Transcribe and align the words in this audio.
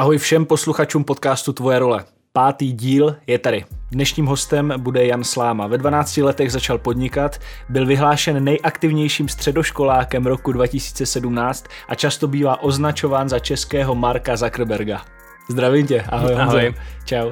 Ahoj 0.00 0.18
všem 0.18 0.46
posluchačům 0.46 1.04
podcastu 1.04 1.52
Tvoje 1.52 1.78
role. 1.78 2.04
Pátý 2.32 2.72
díl 2.72 3.16
je 3.26 3.38
tady. 3.38 3.64
Dnešním 3.90 4.26
hostem 4.26 4.74
bude 4.76 5.06
Jan 5.06 5.24
Sláma. 5.24 5.66
Ve 5.66 5.78
12 5.78 6.16
letech 6.16 6.52
začal 6.52 6.78
podnikat, 6.78 7.38
byl 7.68 7.86
vyhlášen 7.86 8.44
nejaktivnějším 8.44 9.28
středoškolákem 9.28 10.26
roku 10.26 10.52
2017 10.52 11.66
a 11.88 11.94
často 11.94 12.28
bývá 12.28 12.62
označován 12.62 13.28
za 13.28 13.38
českého 13.38 13.94
Marka 13.94 14.36
Zuckerberga. 14.36 15.02
Zdravím 15.50 15.86
tě, 15.86 16.04
ahoj. 16.08 16.34
Ahoj. 16.34 16.74
Čau. 17.04 17.30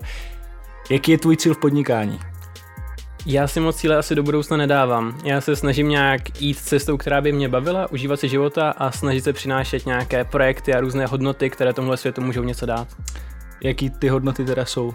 Jaký 0.90 1.12
je 1.12 1.18
tvůj 1.18 1.36
cíl 1.36 1.54
v 1.54 1.58
podnikání? 1.58 2.20
Já 3.28 3.48
si 3.48 3.60
moc 3.60 3.76
cíle 3.76 3.96
asi 3.96 4.14
do 4.14 4.22
budoucna 4.22 4.56
nedávám. 4.56 5.18
Já 5.24 5.40
se 5.40 5.56
snažím 5.56 5.88
nějak 5.88 6.40
jít 6.42 6.58
cestou, 6.58 6.96
která 6.96 7.20
by 7.20 7.32
mě 7.32 7.48
bavila, 7.48 7.90
užívat 7.92 8.20
si 8.20 8.28
života 8.28 8.70
a 8.70 8.90
snažit 8.90 9.24
se 9.24 9.32
přinášet 9.32 9.86
nějaké 9.86 10.24
projekty 10.24 10.74
a 10.74 10.80
různé 10.80 11.06
hodnoty, 11.06 11.50
které 11.50 11.72
tomuhle 11.72 11.96
světu 11.96 12.20
můžou 12.20 12.42
něco 12.42 12.66
dát. 12.66 12.88
Jaký 13.64 13.90
ty 13.90 14.08
hodnoty 14.08 14.44
teda 14.44 14.64
jsou? 14.64 14.94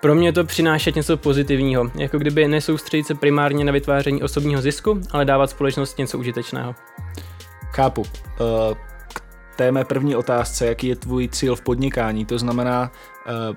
Pro 0.00 0.14
mě 0.14 0.32
to 0.32 0.44
přinášet 0.44 0.96
něco 0.96 1.16
pozitivního, 1.16 1.90
jako 1.94 2.18
kdyby 2.18 2.48
nesoustředit 2.48 3.06
se 3.06 3.14
primárně 3.14 3.64
na 3.64 3.72
vytváření 3.72 4.22
osobního 4.22 4.62
zisku, 4.62 5.00
ale 5.10 5.24
dávat 5.24 5.50
společnosti 5.50 6.02
něco 6.02 6.18
užitečného. 6.18 6.74
Chápu. 7.72 8.00
Uh, 8.00 8.06
k 9.12 9.22
té 9.56 9.72
mé 9.72 9.84
první 9.84 10.16
otázce, 10.16 10.66
jaký 10.66 10.86
je 10.86 10.96
tvůj 10.96 11.28
cíl 11.28 11.56
v 11.56 11.60
podnikání, 11.60 12.24
to 12.24 12.38
znamená, 12.38 12.90
uh, 13.50 13.56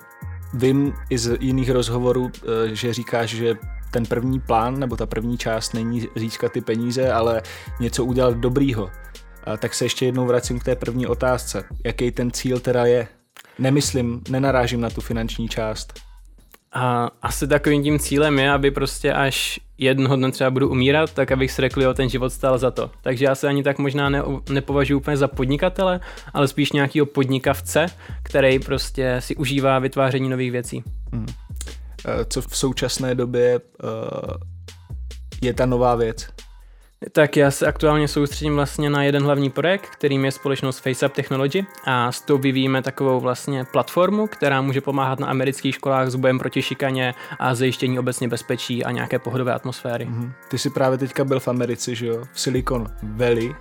vím 0.53 0.93
i 1.09 1.17
z 1.17 1.37
jiných 1.39 1.69
rozhovorů, 1.69 2.21
uh, 2.21 2.31
že 2.71 2.93
říkáš, 2.93 3.29
že 3.29 3.55
ten 3.91 4.05
první 4.05 4.39
plán 4.39 4.79
nebo 4.79 4.95
ta 4.95 5.05
první 5.05 5.37
část 5.37 5.73
není 5.73 6.07
získat 6.15 6.51
ty 6.51 6.61
peníze, 6.61 7.11
ale 7.11 7.41
něco 7.79 8.05
udělat 8.05 8.37
dobrýho. 8.37 8.89
A 9.43 9.57
tak 9.57 9.73
se 9.73 9.85
ještě 9.85 10.05
jednou 10.05 10.25
vracím 10.25 10.59
k 10.59 10.63
té 10.63 10.75
první 10.75 11.07
otázce. 11.07 11.63
Jaký 11.85 12.11
ten 12.11 12.31
cíl 12.31 12.59
teda 12.59 12.85
je? 12.85 13.07
Nemyslím, 13.59 14.21
nenarážím 14.29 14.81
na 14.81 14.89
tu 14.89 15.01
finanční 15.01 15.47
část. 15.47 15.93
A 16.73 17.09
asi 17.21 17.47
takovým 17.47 17.83
tím 17.83 17.99
cílem 17.99 18.39
je, 18.39 18.51
aby 18.51 18.71
prostě 18.71 19.13
až 19.13 19.59
jednoho 19.77 20.15
dne 20.15 20.31
třeba 20.31 20.49
budu 20.49 20.69
umírat, 20.69 21.13
tak 21.13 21.31
abych 21.31 21.51
si 21.51 21.61
řekl, 21.61 21.81
jo, 21.81 21.93
ten 21.93 22.09
život 22.09 22.29
stál 22.29 22.57
za 22.57 22.71
to. 22.71 22.91
Takže 23.01 23.25
já 23.25 23.35
se 23.35 23.47
ani 23.47 23.63
tak 23.63 23.77
možná 23.77 24.09
ne, 24.09 24.23
nepovažuji 24.49 24.95
úplně 24.95 25.17
za 25.17 25.27
podnikatele, 25.27 25.99
ale 26.33 26.47
spíš 26.47 26.71
nějakýho 26.71 27.05
podnikavce, 27.05 27.85
který 28.23 28.59
prostě 28.59 29.15
si 29.19 29.35
užívá 29.35 29.79
vytváření 29.79 30.29
nových 30.29 30.51
věcí. 30.51 30.83
Hmm. 31.11 31.25
Co 32.29 32.41
v 32.41 32.57
současné 32.57 33.15
době 33.15 33.61
je 35.41 35.53
ta 35.53 35.65
nová 35.65 35.95
věc? 35.95 36.27
Tak 37.11 37.37
já 37.37 37.51
se 37.51 37.67
aktuálně 37.67 38.07
soustředím 38.07 38.55
vlastně 38.55 38.89
na 38.89 39.03
jeden 39.03 39.23
hlavní 39.23 39.49
projekt, 39.49 39.85
kterým 39.85 40.25
je 40.25 40.31
společnost 40.31 40.79
FaceUp 40.79 41.13
Technology 41.13 41.65
a 41.85 42.11
s 42.11 42.21
tou 42.21 42.37
vyvíjíme 42.37 42.81
takovou 42.81 43.19
vlastně 43.19 43.65
platformu, 43.65 44.27
která 44.27 44.61
může 44.61 44.81
pomáhat 44.81 45.19
na 45.19 45.27
amerických 45.27 45.75
školách 45.75 46.09
s 46.09 46.15
bojem 46.15 46.39
proti 46.39 46.61
šikaně 46.61 47.13
a 47.39 47.55
zajištění 47.55 47.99
obecně 47.99 48.27
bezpečí 48.27 48.85
a 48.85 48.91
nějaké 48.91 49.19
pohodové 49.19 49.53
atmosféry. 49.53 50.05
Mm-hmm. 50.05 50.31
Ty 50.49 50.57
jsi 50.57 50.69
právě 50.69 50.97
teďka 50.97 51.23
byl 51.23 51.39
v 51.39 51.47
Americe, 51.47 51.95
že 51.95 52.07
jo? 52.07 52.23
V 52.33 52.41
Silicon 52.41 52.87
Valley. 53.03 53.55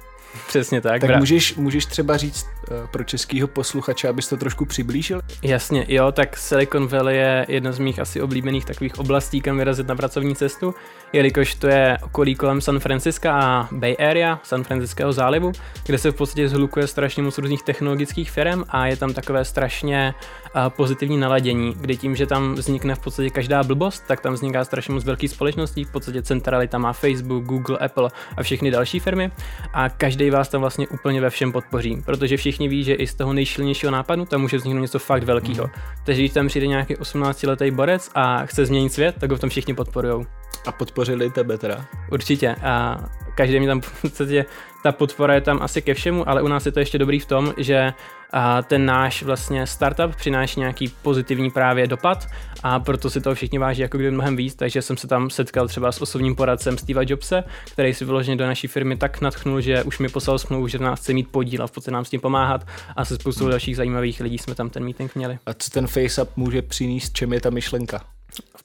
Přesně 0.48 0.80
tak. 0.80 1.00
Tak 1.00 1.18
můžeš, 1.18 1.54
můžeš 1.54 1.86
třeba 1.86 2.16
říct 2.16 2.46
pro 2.90 3.04
českého 3.04 3.48
posluchače, 3.48 4.08
abys 4.08 4.28
to 4.28 4.36
trošku 4.36 4.64
přiblížil? 4.64 5.20
Jasně, 5.42 5.84
jo, 5.88 6.12
tak 6.12 6.36
Silicon 6.36 6.86
Valley 6.86 7.16
je 7.16 7.46
jedna 7.48 7.72
z 7.72 7.78
mých 7.78 7.98
asi 7.98 8.22
oblíbených 8.22 8.64
takových 8.64 8.98
oblastí, 8.98 9.40
kam 9.40 9.56
vyrazit 9.56 9.88
na 9.88 9.96
pracovní 9.96 10.36
cestu, 10.36 10.74
jelikož 11.12 11.54
to 11.54 11.66
je 11.66 11.98
okolí 12.02 12.34
kolem 12.34 12.60
San 12.60 12.80
Francisca 12.80 13.32
a 13.32 13.68
Bay 13.72 13.96
Area, 13.98 14.40
San 14.42 14.64
Francisckého 14.64 15.12
zálivu, 15.12 15.52
kde 15.86 15.98
se 15.98 16.10
v 16.10 16.14
podstatě 16.14 16.48
zhlukuje 16.48 16.86
strašně 16.86 17.22
moc 17.22 17.38
různých 17.38 17.62
technologických 17.62 18.30
firm 18.30 18.64
a 18.68 18.86
je 18.86 18.96
tam 18.96 19.14
takové 19.14 19.44
strašně 19.44 20.14
uh, 20.54 20.68
pozitivní 20.68 21.18
naladění, 21.18 21.74
kdy 21.80 21.96
tím, 21.96 22.16
že 22.16 22.26
tam 22.26 22.54
vznikne 22.54 22.94
v 22.94 22.98
podstatě 22.98 23.30
každá 23.30 23.62
blbost, 23.62 24.04
tak 24.06 24.20
tam 24.20 24.34
vzniká 24.34 24.64
strašně 24.64 24.94
moc 24.94 25.04
velkých 25.04 25.30
společností, 25.30 25.84
v 25.84 25.92
podstatě 25.92 26.22
centralita 26.22 26.78
má 26.78 26.92
Facebook, 26.92 27.44
Google, 27.44 27.78
Apple 27.78 28.10
a 28.36 28.42
všechny 28.42 28.70
další 28.70 29.00
firmy 29.00 29.30
a 29.72 29.88
každý 29.88 30.30
vás 30.30 30.48
tam 30.48 30.60
vlastně 30.60 30.88
úplně 30.88 31.20
ve 31.20 31.30
všem 31.30 31.52
podpoří, 31.52 32.02
protože 32.04 32.36
všichni 32.36 32.59
ví, 32.68 32.84
že 32.84 32.94
i 32.94 33.06
z 33.06 33.14
toho 33.14 33.32
nejšilnějšího 33.32 33.92
nápadu 33.92 34.24
tam 34.24 34.40
může 34.40 34.56
vzniknout 34.56 34.80
něco 34.82 34.98
fakt 34.98 35.22
velkého. 35.22 35.64
Mm. 35.64 35.72
Takže 36.04 36.22
když 36.22 36.32
tam 36.32 36.48
přijde 36.48 36.66
nějaký 36.66 36.94
18-letý 36.94 37.70
borec 37.70 38.10
a 38.14 38.46
chce 38.46 38.66
změnit 38.66 38.92
svět, 38.92 39.16
tak 39.20 39.30
ho 39.30 39.36
v 39.36 39.40
tom 39.40 39.50
všichni 39.50 39.74
podporují. 39.74 40.26
A 40.66 40.72
podpořili 40.72 41.30
tebe 41.30 41.58
teda? 41.58 41.84
Určitě. 42.12 42.56
A 42.62 42.98
každý 43.34 43.60
mi 43.60 43.66
tam 43.66 43.80
v 43.84 44.02
podstatě, 44.02 44.44
ta 44.82 44.92
podpora 44.92 45.34
je 45.34 45.40
tam 45.40 45.58
asi 45.62 45.82
ke 45.82 45.94
všemu, 45.94 46.28
ale 46.28 46.42
u 46.42 46.48
nás 46.48 46.66
je 46.66 46.72
to 46.72 46.78
ještě 46.78 46.98
dobrý 46.98 47.20
v 47.20 47.26
tom, 47.26 47.54
že 47.56 47.92
a 48.32 48.62
ten 48.62 48.86
náš 48.86 49.22
vlastně 49.22 49.66
startup 49.66 50.16
přináší 50.16 50.60
nějaký 50.60 50.88
pozitivní 50.88 51.50
právě 51.50 51.86
dopad 51.86 52.26
a 52.62 52.80
proto 52.80 53.10
si 53.10 53.20
to 53.20 53.34
všichni 53.34 53.58
váží 53.58 53.82
jako 53.82 53.98
kdyby 53.98 54.10
mnohem 54.10 54.36
víc, 54.36 54.54
takže 54.54 54.82
jsem 54.82 54.96
se 54.96 55.06
tam 55.06 55.30
setkal 55.30 55.68
třeba 55.68 55.92
s 55.92 56.02
osobním 56.02 56.34
poradcem 56.34 56.78
Steva 56.78 57.02
Jobse, 57.06 57.44
který 57.72 57.94
si 57.94 58.04
vyloženě 58.04 58.36
do 58.36 58.46
naší 58.46 58.66
firmy 58.66 58.96
tak 58.96 59.20
natchnul, 59.20 59.60
že 59.60 59.82
už 59.82 59.98
mi 59.98 60.08
poslal 60.08 60.38
smlouvu, 60.38 60.68
že 60.68 60.78
nás 60.78 61.00
chce 61.00 61.12
mít 61.12 61.28
podíl 61.28 61.62
a 61.62 61.66
v 61.66 61.70
podstatě 61.70 61.92
nám 61.92 62.04
s 62.04 62.10
tím 62.10 62.20
pomáhat 62.20 62.66
a 62.96 63.04
se 63.04 63.14
spoustou 63.14 63.48
dalších 63.48 63.76
zajímavých 63.76 64.20
lidí 64.20 64.38
jsme 64.38 64.54
tam 64.54 64.70
ten 64.70 64.84
meeting 64.84 65.14
měli. 65.14 65.38
A 65.46 65.54
co 65.54 65.70
ten 65.70 65.86
FaceUp 65.86 66.36
může 66.36 66.62
přinést, 66.62 67.12
čem 67.12 67.32
je 67.32 67.40
ta 67.40 67.50
myšlenka? 67.50 68.00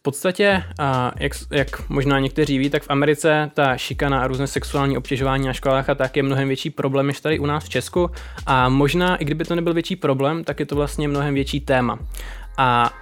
Podstatě, 0.06 0.64
jak, 1.20 1.32
jak 1.52 1.90
možná 1.90 2.20
někteří 2.20 2.58
ví, 2.58 2.70
tak 2.70 2.84
v 2.84 2.90
Americe 2.90 3.52
ta 3.54 3.78
šikana 3.78 4.22
a 4.22 4.28
různé 4.28 4.48
sexuální 4.48 4.98
obtěžování 4.98 5.48
na 5.48 5.54
školách 5.54 5.90
a 5.90 5.96
tak 5.96 6.18
je 6.18 6.24
mnohem 6.24 6.48
větší 6.48 6.70
problém 6.70 7.08
než 7.08 7.20
tady 7.20 7.40
u 7.40 7.46
nás 7.46 7.64
v 7.64 7.70
Česku. 7.70 8.12
A 8.46 8.70
možná, 8.70 9.16
i 9.16 9.26
kdyby 9.26 9.46
to 9.46 9.56
nebyl 9.56 9.74
větší 9.74 9.96
problém, 9.96 10.44
tak 10.44 10.60
je 10.60 10.66
to 10.66 10.76
vlastně 10.76 11.08
mnohem 11.08 11.34
větší 11.34 11.60
téma. 11.60 12.00
A 12.58 12.94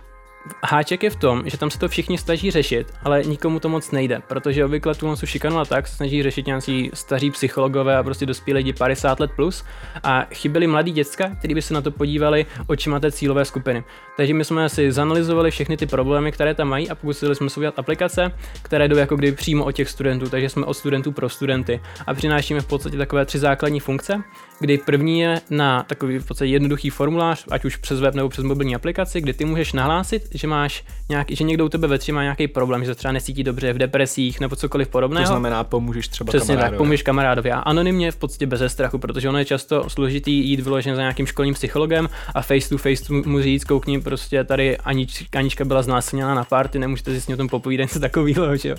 Háček 0.63 1.03
je 1.03 1.09
v 1.09 1.15
tom, 1.15 1.43
že 1.45 1.57
tam 1.57 1.69
se 1.69 1.79
to 1.79 1.87
všichni 1.87 2.17
snaží 2.17 2.51
řešit, 2.51 2.93
ale 3.03 3.23
nikomu 3.23 3.59
to 3.59 3.69
moc 3.69 3.91
nejde, 3.91 4.21
protože 4.27 4.65
obvykle 4.65 4.95
tu 4.95 5.15
jsou 5.15 5.25
šikanu 5.25 5.59
a 5.59 5.65
tak 5.65 5.87
snaží 5.87 6.23
řešit 6.23 6.47
nějací 6.47 6.91
staří 6.93 7.31
psychologové 7.31 7.97
a 7.97 8.03
prostě 8.03 8.25
dospělí 8.25 8.57
lidi 8.57 8.73
50 8.73 9.19
let 9.19 9.31
plus. 9.35 9.65
A 10.03 10.25
chyběli 10.33 10.67
mladí 10.67 10.91
děcka, 10.91 11.29
kteří 11.39 11.53
by 11.53 11.61
se 11.61 11.73
na 11.73 11.81
to 11.81 11.91
podívali 11.91 12.45
očima 12.67 12.99
té 12.99 13.11
cílové 13.11 13.45
skupiny. 13.45 13.83
Takže 14.17 14.33
my 14.33 14.45
jsme 14.45 14.69
si 14.69 14.91
zanalizovali 14.91 15.51
všechny 15.51 15.77
ty 15.77 15.85
problémy, 15.85 16.31
které 16.31 16.53
tam 16.55 16.67
mají 16.67 16.89
a 16.89 16.95
pokusili 16.95 17.35
jsme 17.35 17.49
se 17.49 17.59
udělat 17.59 17.79
aplikace, 17.79 18.31
které 18.61 18.87
jdou 18.87 18.97
jako 18.97 19.15
kdyby 19.15 19.37
přímo 19.37 19.65
od 19.65 19.71
těch 19.71 19.89
studentů, 19.89 20.29
takže 20.29 20.49
jsme 20.49 20.65
od 20.65 20.73
studentů 20.73 21.11
pro 21.11 21.29
studenty. 21.29 21.81
A 22.07 22.13
přinášíme 22.13 22.61
v 22.61 22.67
podstatě 22.67 22.97
takové 22.97 23.25
tři 23.25 23.39
základní 23.39 23.79
funkce, 23.79 24.23
kdy 24.59 24.77
první 24.77 25.19
je 25.19 25.41
na 25.49 25.83
takový 25.83 26.19
v 26.19 26.25
podstatě 26.25 26.51
jednoduchý 26.51 26.89
formulář, 26.89 27.45
ať 27.51 27.65
už 27.65 27.75
přes 27.75 27.99
web 27.99 28.15
nebo 28.15 28.29
přes 28.29 28.43
mobilní 28.43 28.75
aplikaci, 28.75 29.21
kdy 29.21 29.33
ty 29.33 29.45
můžeš 29.45 29.73
nahlásit, 29.73 30.27
že 30.33 30.47
máš 30.47 30.83
nějaký, 31.09 31.35
že 31.35 31.43
někdo 31.43 31.65
u 31.65 31.69
tebe 31.69 31.87
ve 31.87 31.97
tři 31.97 32.11
má 32.11 32.23
nějaký 32.23 32.47
problém, 32.47 32.85
že 32.85 32.91
se 32.91 32.95
třeba 32.95 33.11
necítí 33.11 33.43
dobře 33.43 33.73
v 33.73 33.77
depresích 33.77 34.39
nebo 34.39 34.55
cokoliv 34.55 34.87
podobného. 34.87 35.23
To 35.23 35.27
znamená, 35.27 35.63
pomůžeš 35.63 36.07
třeba 36.07 36.29
Přesně 36.29 36.47
kamarádovi. 36.47 36.71
tak, 36.71 36.77
pomůžeš 36.77 37.01
kamarádovi 37.03 37.51
a 37.51 37.59
anonymně 37.59 38.11
v 38.11 38.15
podstatě 38.15 38.45
bez 38.47 38.61
strachu, 38.67 38.97
protože 38.97 39.29
ono 39.29 39.37
je 39.37 39.45
často 39.45 39.89
složitý 39.89 40.49
jít 40.49 40.59
vyloženě 40.59 40.95
za 40.95 41.01
nějakým 41.01 41.25
školním 41.25 41.53
psychologem 41.53 42.09
a 42.33 42.41
face 42.41 42.69
to 42.69 42.77
face 42.77 43.13
mu 43.25 43.41
říct, 43.41 43.63
koukni, 43.63 44.01
prostě 44.01 44.43
tady 44.43 44.77
Anič, 44.77 45.25
Anička 45.35 45.65
byla 45.65 45.81
znásilněna 45.81 46.35
na 46.35 46.43
party, 46.43 46.79
nemůžete 46.79 47.13
si 47.13 47.21
s 47.21 47.27
ní 47.27 47.33
o 47.33 47.37
tom 47.37 47.49
popovídat 47.49 47.83
něco 47.83 47.99
takového, 47.99 48.57
že 48.57 48.69
jo. 48.69 48.75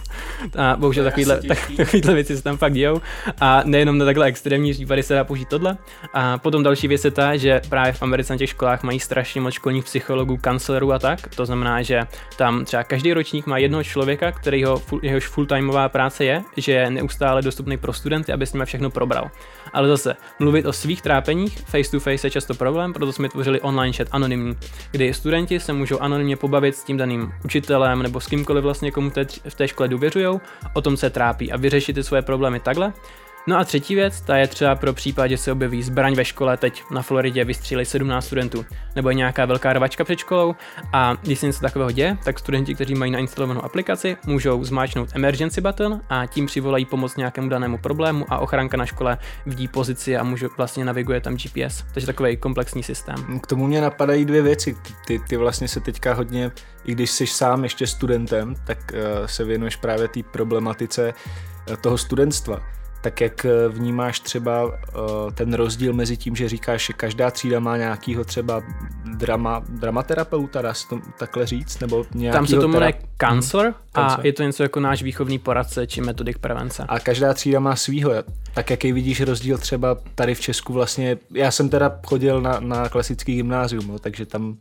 A 0.57 0.77
bohužel 0.77 1.05
takovýhle, 1.05 1.41
tak, 1.49 1.71
takovýhle 1.77 2.15
věci 2.15 2.37
se 2.37 2.43
tam 2.43 2.57
fakt 2.57 2.73
dějou 2.73 3.01
a 3.41 3.63
nejenom 3.65 3.99
na 3.99 4.05
takhle 4.05 4.27
extrémní 4.27 4.73
případy 4.73 5.03
se 5.03 5.15
dá 5.15 5.25
použít 5.25 5.49
tohle. 5.49 5.64
A 6.13 6.39
potom 6.39 6.63
další 6.63 6.89
věc 6.89 7.05
je 7.05 7.11
ta, 7.11 7.37
že 7.37 7.61
právě 7.69 7.93
v 7.93 8.03
Americe 8.03 8.33
na 8.33 8.39
těch 8.39 8.51
školách 8.51 8.83
mají 8.83 9.01
strašně 9.01 9.41
moc 9.41 9.55
školních 9.55 9.85
psychologů, 9.85 10.37
kancelerů 10.37 10.93
a 10.93 10.99
tak. 10.99 11.29
To 11.37 11.47
znamená, 11.47 11.83
že 11.83 12.01
tam 12.37 12.65
třeba 12.65 12.85
každý 12.85 13.13
ročník 13.13 13.47
má 13.47 13.59
jednoho 13.59 13.85
člověka, 13.85 14.33
kterýho, 14.33 14.83
jehož 15.03 15.31
full-timeová 15.31 15.89
práce 15.89 16.25
je, 16.25 16.43
že 16.57 16.73
je 16.73 16.91
neustále 16.91 17.43
dostupný 17.43 17.77
pro 17.77 17.93
studenty, 17.93 18.33
aby 18.33 18.47
s 18.47 18.53
nimi 18.53 18.65
všechno 18.65 18.91
probral. 18.91 19.31
Ale 19.73 19.89
zase, 19.89 20.17
mluvit 20.39 20.67
o 20.67 20.73
svých 20.73 21.03
trápeních 21.03 21.59
face 21.59 21.91
to 21.91 22.01
face 22.01 22.27
je 22.27 22.31
často 22.31 22.55
problém, 22.55 22.93
proto 22.93 23.13
jsme 23.13 23.29
tvořili 23.29 23.61
online 23.61 23.93
chat 23.93 24.09
anonymní, 24.13 24.57
kdy 24.91 25.15
studenti 25.15 25.61
se 25.61 25.73
můžou 25.73 25.99
anonymně 25.99 26.37
pobavit 26.37 26.77
s 26.77 26.85
tím 26.85 26.97
daným 26.97 27.33
učitelem 27.45 28.03
nebo 28.03 28.21
s 28.21 28.27
kýmkoliv 28.27 28.65
vlastně, 28.65 28.91
komu 28.91 29.11
v 29.49 29.55
té 29.55 29.69
škole 29.69 29.89
důvěřují, 29.89 30.41
o 30.75 30.81
tom 30.81 30.97
se 30.97 31.11
trápí 31.11 31.53
a 31.53 31.57
vyřešit 31.57 31.93
ty 31.93 32.03
svoje 32.03 32.23
problémy 32.23 32.61
takhle. 32.61 32.93
No 33.47 33.59
a 33.59 33.65
třetí 33.65 33.95
věc, 33.95 34.21
ta 34.21 34.37
je 34.37 34.47
třeba 34.47 34.75
pro 34.75 34.93
případ, 34.93 35.27
že 35.27 35.37
se 35.37 35.53
objeví 35.53 35.83
zbraň 35.83 36.15
ve 36.15 36.25
škole, 36.25 36.57
teď 36.57 36.83
na 36.91 37.03
Floridě 37.03 37.45
vystříleli 37.45 37.87
17 37.87 38.25
studentů, 38.25 38.65
nebo 38.97 39.09
je 39.09 39.15
nějaká 39.15 39.45
velká 39.45 39.73
rvačka 39.73 40.05
před 40.05 40.19
školou 40.19 40.55
a 40.93 41.15
když 41.23 41.39
se 41.39 41.47
něco 41.47 41.61
takového 41.61 41.91
děje, 41.91 42.19
tak 42.25 42.39
studenti, 42.39 42.75
kteří 42.75 42.95
mají 42.95 43.13
nainstalovanou 43.13 43.65
aplikaci, 43.65 44.17
můžou 44.27 44.65
zmáčknout 44.65 45.09
emergency 45.15 45.61
button 45.61 46.01
a 46.09 46.27
tím 46.27 46.47
přivolají 46.47 46.85
pomoc 46.85 47.17
nějakému 47.17 47.49
danému 47.49 47.79
problému 47.79 48.27
a 48.29 48.39
ochranka 48.39 48.77
na 48.77 48.87
škole 48.87 49.19
vidí 49.47 49.69
pozici 49.69 50.17
a 50.17 50.25
může 50.25 50.49
vlastně 50.57 50.85
naviguje 50.85 51.21
tam 51.21 51.37
GPS. 51.37 51.85
Takže 51.95 52.07
takový 52.07 52.37
komplexní 52.37 52.83
systém. 52.83 53.41
K 53.43 53.47
tomu 53.47 53.67
mě 53.67 53.81
napadají 53.81 54.25
dvě 54.25 54.43
věci. 54.43 54.77
Ty, 55.07 55.19
ty 55.29 55.37
vlastně 55.37 55.69
se 55.69 55.81
teďka 55.81 56.15
hodně, 56.15 56.51
i 56.85 56.93
když 56.93 57.11
jsi 57.11 57.27
sám 57.27 57.65
ještě 57.65 57.87
studentem, 57.87 58.55
tak 58.67 58.79
uh, 58.93 59.27
se 59.27 59.45
věnuješ 59.45 59.77
právě 59.77 60.09
té 60.09 60.21
problematice 60.23 61.15
uh, 61.71 61.77
toho 61.77 61.99
studentstva 61.99 62.61
tak 63.05 63.21
jak 63.21 63.47
vnímáš 63.69 64.21
třeba 64.21 64.65
uh, 64.65 64.73
ten 65.35 65.55
rozdíl 65.55 65.93
mezi 65.93 66.17
tím, 66.17 66.37
že 66.37 66.49
říkáš, 66.49 66.87
že 66.87 66.93
každá 66.93 67.31
třída 67.31 67.61
má 67.61 67.77
nějakýho 67.77 68.25
třeba 68.25 68.63
drama, 69.17 69.63
dramaterapeuta, 69.69 70.63
dá 70.63 70.75
se 70.75 70.89
to 70.89 71.01
takhle 71.19 71.47
říct? 71.47 71.81
Nebo 71.81 72.05
Tam 72.33 72.47
se 72.47 72.57
to 72.57 72.69
jmenuje 72.69 72.95
counselor 73.29 73.65
hmm, 73.67 73.75
a 73.95 74.19
je 74.23 74.33
to 74.33 74.43
něco 74.43 74.63
jako 74.63 74.81
náš 74.81 75.03
výchovný 75.03 75.39
poradce 75.39 75.87
či 75.87 76.01
metodik 76.01 76.39
prevence. 76.39 76.85
A 76.89 77.01
každá 77.01 77.35
třída 77.35 77.61
má 77.61 77.77
svýho. 77.77 78.13
Tak 78.55 78.71
jaký 78.71 78.93
vidíš 78.93 79.21
rozdíl 79.21 79.59
třeba 79.59 79.97
tady 80.15 80.35
v 80.35 80.41
Česku 80.41 80.73
vlastně? 80.73 81.19
Já 81.35 81.51
jsem 81.51 81.69
teda 81.69 82.01
chodil 82.07 82.41
na, 82.41 82.61
na 82.61 82.89
klasický 82.89 83.35
gymnázium, 83.35 83.87
no, 83.87 83.99
takže 83.99 84.27
tam 84.27 84.57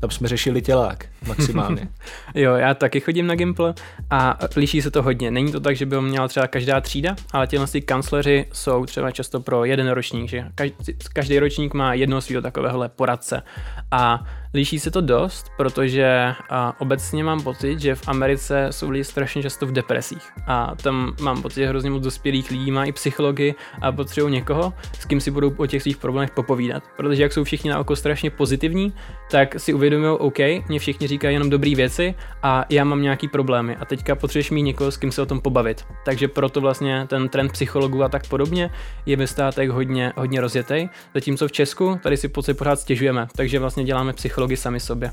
tam 0.00 0.10
jsme 0.10 0.28
řešili 0.28 0.62
tělák 0.62 1.06
maximálně. 1.26 1.88
jo, 2.34 2.54
já 2.54 2.74
taky 2.74 3.00
chodím 3.00 3.26
na 3.26 3.34
Gimple 3.34 3.74
a 4.10 4.38
liší 4.56 4.82
se 4.82 4.90
to 4.90 5.02
hodně. 5.02 5.30
Není 5.30 5.52
to 5.52 5.60
tak, 5.60 5.76
že 5.76 5.86
by 5.86 5.96
ho 5.96 6.02
měla 6.02 6.28
třeba 6.28 6.46
každá 6.46 6.80
třída, 6.80 7.16
ale 7.32 7.46
těhle 7.46 7.66
kancleři 7.84 8.46
jsou 8.52 8.86
třeba 8.86 9.10
často 9.10 9.40
pro 9.40 9.64
jeden 9.64 9.88
ročník, 9.88 10.30
že 10.30 10.44
každý, 10.54 10.76
každý 11.12 11.38
ročník 11.38 11.74
má 11.74 11.94
jednoho 11.94 12.20
svého 12.20 12.42
takovéhle 12.42 12.88
poradce. 12.88 13.42
A 13.90 14.24
Líší 14.54 14.78
se 14.78 14.90
to 14.90 15.00
dost, 15.00 15.46
protože 15.56 16.34
a, 16.50 16.80
obecně 16.80 17.24
mám 17.24 17.42
pocit, 17.42 17.80
že 17.80 17.94
v 17.94 18.08
Americe 18.08 18.68
jsou 18.70 18.90
lidi 18.90 19.04
strašně 19.04 19.42
často 19.42 19.66
v 19.66 19.72
depresích. 19.72 20.22
A 20.46 20.74
tam 20.82 21.14
mám 21.20 21.42
pocit, 21.42 21.60
že 21.60 21.68
hrozně 21.68 21.90
moc 21.90 22.02
dospělých 22.02 22.50
lidí 22.50 22.70
má 22.70 22.84
i 22.84 22.92
psychologi 22.92 23.54
a 23.82 23.92
potřebují 23.92 24.32
někoho, 24.32 24.72
s 25.00 25.04
kým 25.04 25.20
si 25.20 25.30
budou 25.30 25.54
o 25.56 25.66
těch 25.66 25.82
svých 25.82 25.96
problémech 25.96 26.30
popovídat. 26.30 26.82
Protože 26.96 27.22
jak 27.22 27.32
jsou 27.32 27.44
všichni 27.44 27.70
na 27.70 27.78
oko 27.78 27.96
strašně 27.96 28.30
pozitivní, 28.30 28.92
tak 29.30 29.60
si 29.60 29.74
uvědomují, 29.74 30.18
OK, 30.18 30.38
mě 30.68 30.78
všichni 30.78 31.06
říkají 31.06 31.34
jenom 31.34 31.50
dobré 31.50 31.74
věci 31.74 32.14
a 32.42 32.64
já 32.70 32.84
mám 32.84 33.02
nějaký 33.02 33.28
problémy. 33.28 33.76
A 33.76 33.84
teďka 33.84 34.14
potřebuješ 34.14 34.50
mít 34.50 34.62
někoho, 34.62 34.90
s 34.90 34.96
kým 34.96 35.12
se 35.12 35.22
o 35.22 35.26
tom 35.26 35.40
pobavit. 35.40 35.84
Takže 36.04 36.28
proto 36.28 36.60
vlastně 36.60 37.06
ten 37.06 37.28
trend 37.28 37.52
psychologů 37.52 38.02
a 38.02 38.08
tak 38.08 38.28
podobně 38.28 38.70
je 39.06 39.16
ve 39.16 39.26
státech 39.26 39.70
hodně, 39.70 40.12
hodně 40.16 40.40
rozjetý. 40.40 40.88
Zatímco 41.14 41.48
v 41.48 41.52
Česku 41.52 42.00
tady 42.02 42.16
si 42.16 42.28
pocit 42.28 42.54
pořád 42.54 42.80
stěžujeme, 42.80 43.26
takže 43.36 43.58
vlastně 43.58 43.84
děláme 43.84 44.12
psychologi 44.12 44.39
psychologi 44.40 44.56
sami 44.56 44.80
sobě. 44.80 45.12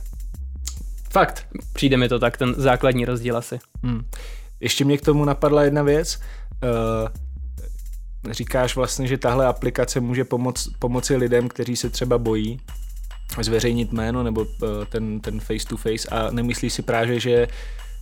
Fakt. 1.10 1.48
Přijde 1.74 1.98
mi 1.98 2.10
to 2.10 2.20
tak, 2.20 2.38
ten 2.38 2.54
základní 2.58 3.06
rozdíl 3.06 3.38
asi. 3.38 3.60
Hmm. 3.84 4.06
Ještě 4.60 4.86
mě 4.86 4.98
k 4.98 5.02
tomu 5.02 5.26
napadla 5.26 5.64
jedna 5.64 5.84
věc. 5.84 6.20
Uh, 6.64 8.32
říkáš 8.34 8.76
vlastně, 8.76 9.08
že 9.08 9.18
tahle 9.18 9.46
aplikace 9.46 10.00
může 10.00 10.24
pomoct, 10.24 10.70
pomoci 10.80 11.16
lidem, 11.16 11.50
kteří 11.50 11.76
se 11.76 11.90
třeba 11.90 12.18
bojí 12.18 12.60
zveřejnit 13.42 13.92
jméno 13.92 14.24
nebo 14.24 14.42
uh, 14.42 14.48
ten, 14.90 15.20
ten 15.20 15.40
face 15.40 15.68
to 15.68 15.78
face 15.78 16.08
a 16.10 16.32
nemyslíš 16.32 16.74
si 16.74 16.82
právě, 16.82 17.20
že 17.20 17.48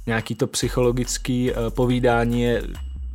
nějaký 0.06 0.36
to 0.36 0.48
psychologický 0.48 1.52
uh, 1.52 1.70
povídání 1.70 2.42
je 2.42 2.62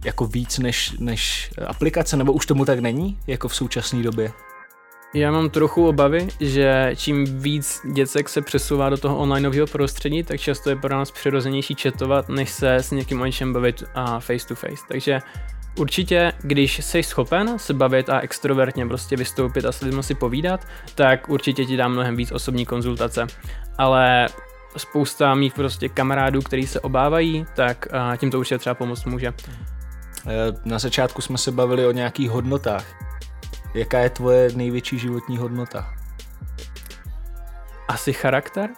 jako 0.05 0.27
víc 0.27 0.59
než, 0.59 0.95
než 0.99 1.51
aplikace, 1.67 2.17
nebo 2.17 2.33
už 2.33 2.47
tomu 2.47 2.65
tak 2.65 2.79
není, 2.79 3.19
jako 3.27 3.49
v 3.49 3.55
současné 3.55 4.03
době? 4.03 4.33
Já 5.15 5.33
mám 5.33 5.51
trochu 5.51 5.89
obavy, 5.89 6.29
že 6.41 6.93
čím 6.97 7.41
víc 7.41 7.81
děcek 7.93 8.29
se 8.29 8.41
přesouvá 8.41 8.89
do 8.89 8.97
toho 8.97 9.19
onlineového 9.19 9.67
prostředí, 9.67 10.23
tak 10.23 10.41
často 10.41 10.71
je 10.71 10.77
pro 10.77 10.97
nás 10.97 11.11
přirozenější 11.11 11.75
četovat, 11.75 12.29
než 12.29 12.51
se 12.51 12.75
s 12.75 12.91
někým 12.91 13.21
o 13.21 13.27
něčem 13.27 13.53
bavit 13.53 13.85
a 13.95 14.21
face 14.21 14.47
to 14.49 14.55
face. 14.55 14.85
Takže 14.89 15.21
Určitě, 15.79 16.33
když 16.43 16.85
jsi 16.85 17.03
schopen 17.03 17.59
se 17.59 17.75
bavit 17.75 18.09
a 18.09 18.21
extrovertně 18.21 18.87
prostě 18.87 19.17
vystoupit 19.17 19.65
a 19.65 19.73
s 19.73 19.81
lidmi 19.81 20.03
si 20.03 20.15
povídat, 20.15 20.67
tak 20.95 21.29
určitě 21.29 21.65
ti 21.65 21.77
dá 21.77 21.89
mnohem 21.89 22.17
víc 22.17 22.33
osobní 22.33 22.67
konzultace. 22.67 23.27
Ale 23.79 24.27
spousta 24.77 25.35
mých 25.35 25.55
prostě 25.55 25.89
kamarádů, 25.89 26.43
který 26.43 26.67
se 26.67 26.81
obávají, 26.81 27.47
tak 27.55 27.89
tím 28.17 28.31
to 28.31 28.39
určitě 28.39 28.59
třeba 28.59 28.75
pomoct 28.75 29.05
může. 29.05 29.27
Eh, 29.27 30.33
na 30.65 30.79
začátku 30.79 31.23
jsme 31.23 31.39
se 31.39 31.53
bavili 31.53 31.87
o 31.87 31.93
nějakých 31.93 32.31
hodnotách. 32.31 33.10
Jaká 33.75 33.99
je 33.99 34.11
tvoje 34.11 34.51
největší 34.55 34.99
životní 34.99 35.39
hodnota? 35.39 35.95
Asi 37.89 38.13
charakter. 38.13 38.71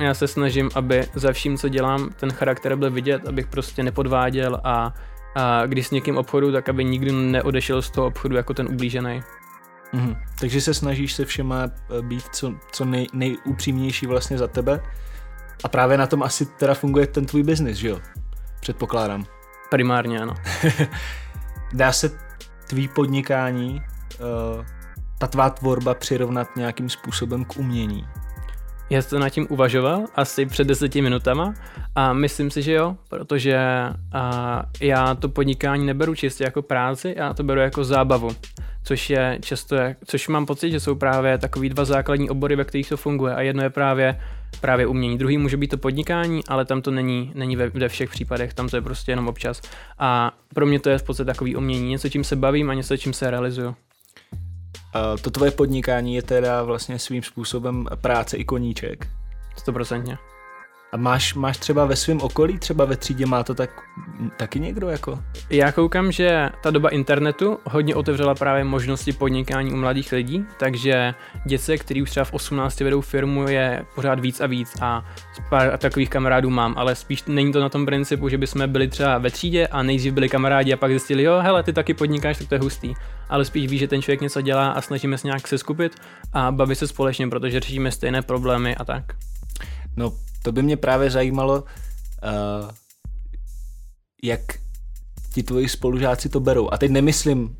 Já 0.00 0.14
se 0.14 0.28
snažím, 0.28 0.70
aby 0.74 1.06
za 1.14 1.32
vším, 1.32 1.58
co 1.58 1.68
dělám, 1.68 2.10
ten 2.10 2.32
charakter 2.32 2.76
byl 2.76 2.90
vidět, 2.90 3.28
abych 3.28 3.46
prostě 3.46 3.82
nepodváděl 3.82 4.60
a, 4.64 4.94
a 5.34 5.66
když 5.66 5.86
s 5.86 5.90
někým 5.90 6.16
obchodu, 6.16 6.52
tak 6.52 6.68
aby 6.68 6.84
nikdy 6.84 7.12
neodešel 7.12 7.82
z 7.82 7.90
toho 7.90 8.06
obchodu 8.06 8.36
jako 8.36 8.54
ten 8.54 8.68
ublížený. 8.68 9.20
Mhm. 9.92 10.16
Takže 10.40 10.60
se 10.60 10.74
snažíš 10.74 11.12
se 11.12 11.24
všema 11.24 11.64
eh, 11.64 12.02
být 12.02 12.24
co, 12.32 12.54
co 12.72 12.84
nej, 12.84 13.06
nejupřímnější 13.12 14.06
vlastně 14.06 14.38
za 14.38 14.46
tebe 14.48 14.80
a 15.64 15.68
právě 15.68 15.98
na 15.98 16.06
tom 16.06 16.22
asi 16.22 16.46
teda 16.46 16.74
funguje 16.74 17.06
ten 17.06 17.26
tvůj 17.26 17.42
biznis, 17.42 17.76
že 17.76 17.88
jo? 17.88 18.00
Předpokládám. 18.60 19.24
Primárně 19.70 20.20
ano. 20.20 20.34
Dá 21.72 21.92
se 21.92 22.10
tvý 22.66 22.88
podnikání 22.88 23.82
uh, 24.20 24.64
ta 25.18 25.26
tvá 25.26 25.50
tvorba 25.50 25.94
přirovnat 25.94 26.48
nějakým 26.56 26.88
způsobem 26.88 27.44
k 27.44 27.56
umění? 27.56 28.06
Já 28.90 29.02
jsem 29.02 29.20
nad 29.20 29.28
tím 29.28 29.46
uvažoval 29.50 30.04
asi 30.14 30.46
před 30.46 30.66
deseti 30.66 31.02
minutama 31.02 31.54
a 31.94 32.12
myslím 32.12 32.50
si, 32.50 32.62
že 32.62 32.72
jo, 32.72 32.96
protože 33.08 33.58
a, 34.12 34.62
já 34.80 35.14
to 35.14 35.28
podnikání 35.28 35.86
neberu 35.86 36.14
čistě 36.14 36.44
jako 36.44 36.62
práci, 36.62 37.14
já 37.18 37.34
to 37.34 37.42
beru 37.42 37.60
jako 37.60 37.84
zábavu, 37.84 38.30
což 38.84 39.10
je 39.10 39.38
často, 39.42 39.76
což 40.04 40.28
mám 40.28 40.46
pocit, 40.46 40.70
že 40.70 40.80
jsou 40.80 40.94
právě 40.94 41.38
takový 41.38 41.68
dva 41.68 41.84
základní 41.84 42.30
obory, 42.30 42.56
ve 42.56 42.64
kterých 42.64 42.88
to 42.88 42.96
funguje 42.96 43.34
a 43.34 43.40
jedno 43.40 43.62
je 43.62 43.70
právě 43.70 44.20
právě 44.60 44.86
umění. 44.86 45.18
Druhý 45.18 45.38
může 45.38 45.56
být 45.56 45.68
to 45.68 45.78
podnikání, 45.78 46.40
ale 46.48 46.64
tam 46.64 46.82
to 46.82 46.90
není, 46.90 47.32
není 47.34 47.56
ve, 47.56 47.68
ve 47.68 47.88
všech 47.88 48.10
případech, 48.10 48.54
tam 48.54 48.68
to 48.68 48.76
je 48.76 48.82
prostě 48.82 49.12
jenom 49.12 49.28
občas. 49.28 49.62
A 49.98 50.32
pro 50.54 50.66
mě 50.66 50.80
to 50.80 50.90
je 50.90 50.98
v 50.98 51.02
podstatě 51.02 51.26
takový 51.26 51.56
umění, 51.56 51.88
něco, 51.88 52.08
čím 52.08 52.24
se 52.24 52.36
bavím 52.36 52.70
a 52.70 52.74
něco, 52.74 52.96
čím 52.96 53.12
se 53.12 53.30
realizuju. 53.30 53.74
To 55.22 55.30
tvoje 55.30 55.50
podnikání 55.50 56.14
je 56.14 56.22
teda 56.22 56.62
vlastně 56.62 56.98
svým 56.98 57.22
způsobem 57.22 57.86
práce 58.00 58.36
i 58.36 58.44
koníček. 58.44 59.06
Stoprocentně. 59.56 60.18
A 60.92 60.96
máš, 60.96 61.34
máš 61.34 61.56
třeba 61.58 61.84
ve 61.84 61.96
svém 61.96 62.20
okolí, 62.20 62.58
třeba 62.58 62.84
ve 62.84 62.96
třídě 62.96 63.26
má 63.26 63.42
to 63.42 63.54
tak 63.54 63.70
taky 64.36 64.60
někdo 64.60 64.88
jako? 64.88 65.18
Já 65.50 65.72
koukám, 65.72 66.12
že 66.12 66.50
ta 66.62 66.70
doba 66.70 66.88
internetu 66.88 67.58
hodně 67.64 67.94
otevřela 67.94 68.34
právě 68.34 68.64
možnosti 68.64 69.12
podnikání 69.12 69.72
u 69.72 69.76
mladých 69.76 70.12
lidí, 70.12 70.44
takže 70.58 71.14
děce, 71.46 71.78
který 71.78 72.02
už 72.02 72.10
třeba 72.10 72.24
v 72.24 72.32
18 72.32 72.80
vedou 72.80 73.00
firmu, 73.00 73.48
je 73.48 73.84
pořád 73.94 74.20
víc 74.20 74.40
a 74.40 74.46
víc 74.46 74.76
a 74.80 75.04
pár 75.50 75.78
takových 75.78 76.10
kamarádů 76.10 76.50
mám, 76.50 76.74
ale 76.76 76.94
spíš 76.94 77.24
není 77.24 77.52
to 77.52 77.60
na 77.60 77.68
tom 77.68 77.86
principu, 77.86 78.28
že 78.28 78.38
bychom 78.38 78.68
byli 78.68 78.88
třeba 78.88 79.18
ve 79.18 79.30
třídě 79.30 79.66
a 79.66 79.82
nejdřív 79.82 80.12
byli 80.12 80.28
kamarádi 80.28 80.72
a 80.72 80.76
pak 80.76 80.90
zjistili, 80.90 81.22
jo, 81.22 81.38
hele, 81.42 81.62
ty 81.62 81.72
taky 81.72 81.94
podnikáš, 81.94 82.38
tak 82.38 82.48
to 82.48 82.54
je 82.54 82.58
hustý. 82.58 82.94
Ale 83.28 83.44
spíš 83.44 83.70
ví, 83.70 83.78
že 83.78 83.88
ten 83.88 84.02
člověk 84.02 84.20
něco 84.20 84.40
dělá 84.40 84.70
a 84.70 84.80
snažíme 84.80 85.18
se 85.18 85.26
nějak 85.26 85.48
se 85.48 85.58
skupit 85.58 85.96
a 86.32 86.52
bavit 86.52 86.76
se 86.76 86.86
společně, 86.86 87.28
protože 87.28 87.60
řešíme 87.60 87.90
stejné 87.90 88.22
problémy 88.22 88.76
a 88.76 88.84
tak. 88.84 89.04
No, 89.96 90.12
to 90.42 90.52
by 90.52 90.62
mě 90.62 90.76
právě 90.76 91.10
zajímalo, 91.10 91.64
uh, 91.64 92.70
jak 94.22 94.40
ti 95.34 95.42
tvoji 95.42 95.68
spolužáci 95.68 96.28
to 96.28 96.40
berou. 96.40 96.68
A 96.72 96.78
teď 96.78 96.90
nemyslím, 96.90 97.56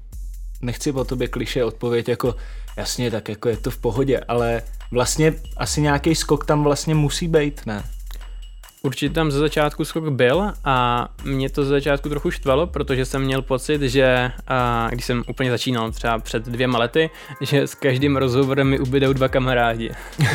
nechci 0.62 0.92
po 0.92 1.04
tobě 1.04 1.28
kliše 1.28 1.64
odpověď 1.64 2.08
jako 2.08 2.35
jasně, 2.76 3.11
tak 3.11 3.28
jako 3.28 3.49
je 3.49 3.56
to 3.56 3.70
v 3.70 3.78
pohodě, 3.78 4.20
ale 4.28 4.62
vlastně 4.92 5.35
asi 5.56 5.80
nějaký 5.80 6.14
skok 6.14 6.47
tam 6.47 6.64
vlastně 6.64 6.94
musí 6.94 7.28
být, 7.28 7.66
ne? 7.66 7.85
Určitě 8.82 9.14
tam 9.14 9.30
ze 9.30 9.38
začátku 9.38 9.85
skok 9.85 10.08
byl 10.08 10.52
a 10.64 11.08
mě 11.25 11.50
to 11.50 11.64
ze 11.64 11.70
začátku 11.70 12.08
trochu 12.08 12.30
štvalo, 12.30 12.66
protože 12.66 13.04
jsem 13.04 13.23
měl 13.23 13.42
pocit, 13.42 13.82
že 13.82 14.32
a, 14.49 14.88
když 14.90 15.04
jsem 15.04 15.25
úplně 15.28 15.50
začínal 15.50 15.90
třeba 15.90 16.18
před 16.18 16.44
dvěma 16.44 16.78
lety, 16.78 17.11
že 17.40 17.62
s 17.62 17.75
každým 17.75 18.16
rozhovorem 18.16 18.68
mi 18.68 18.78
ubydou 18.78 19.12
dva 19.12 19.28
kamarádi. 19.28 19.90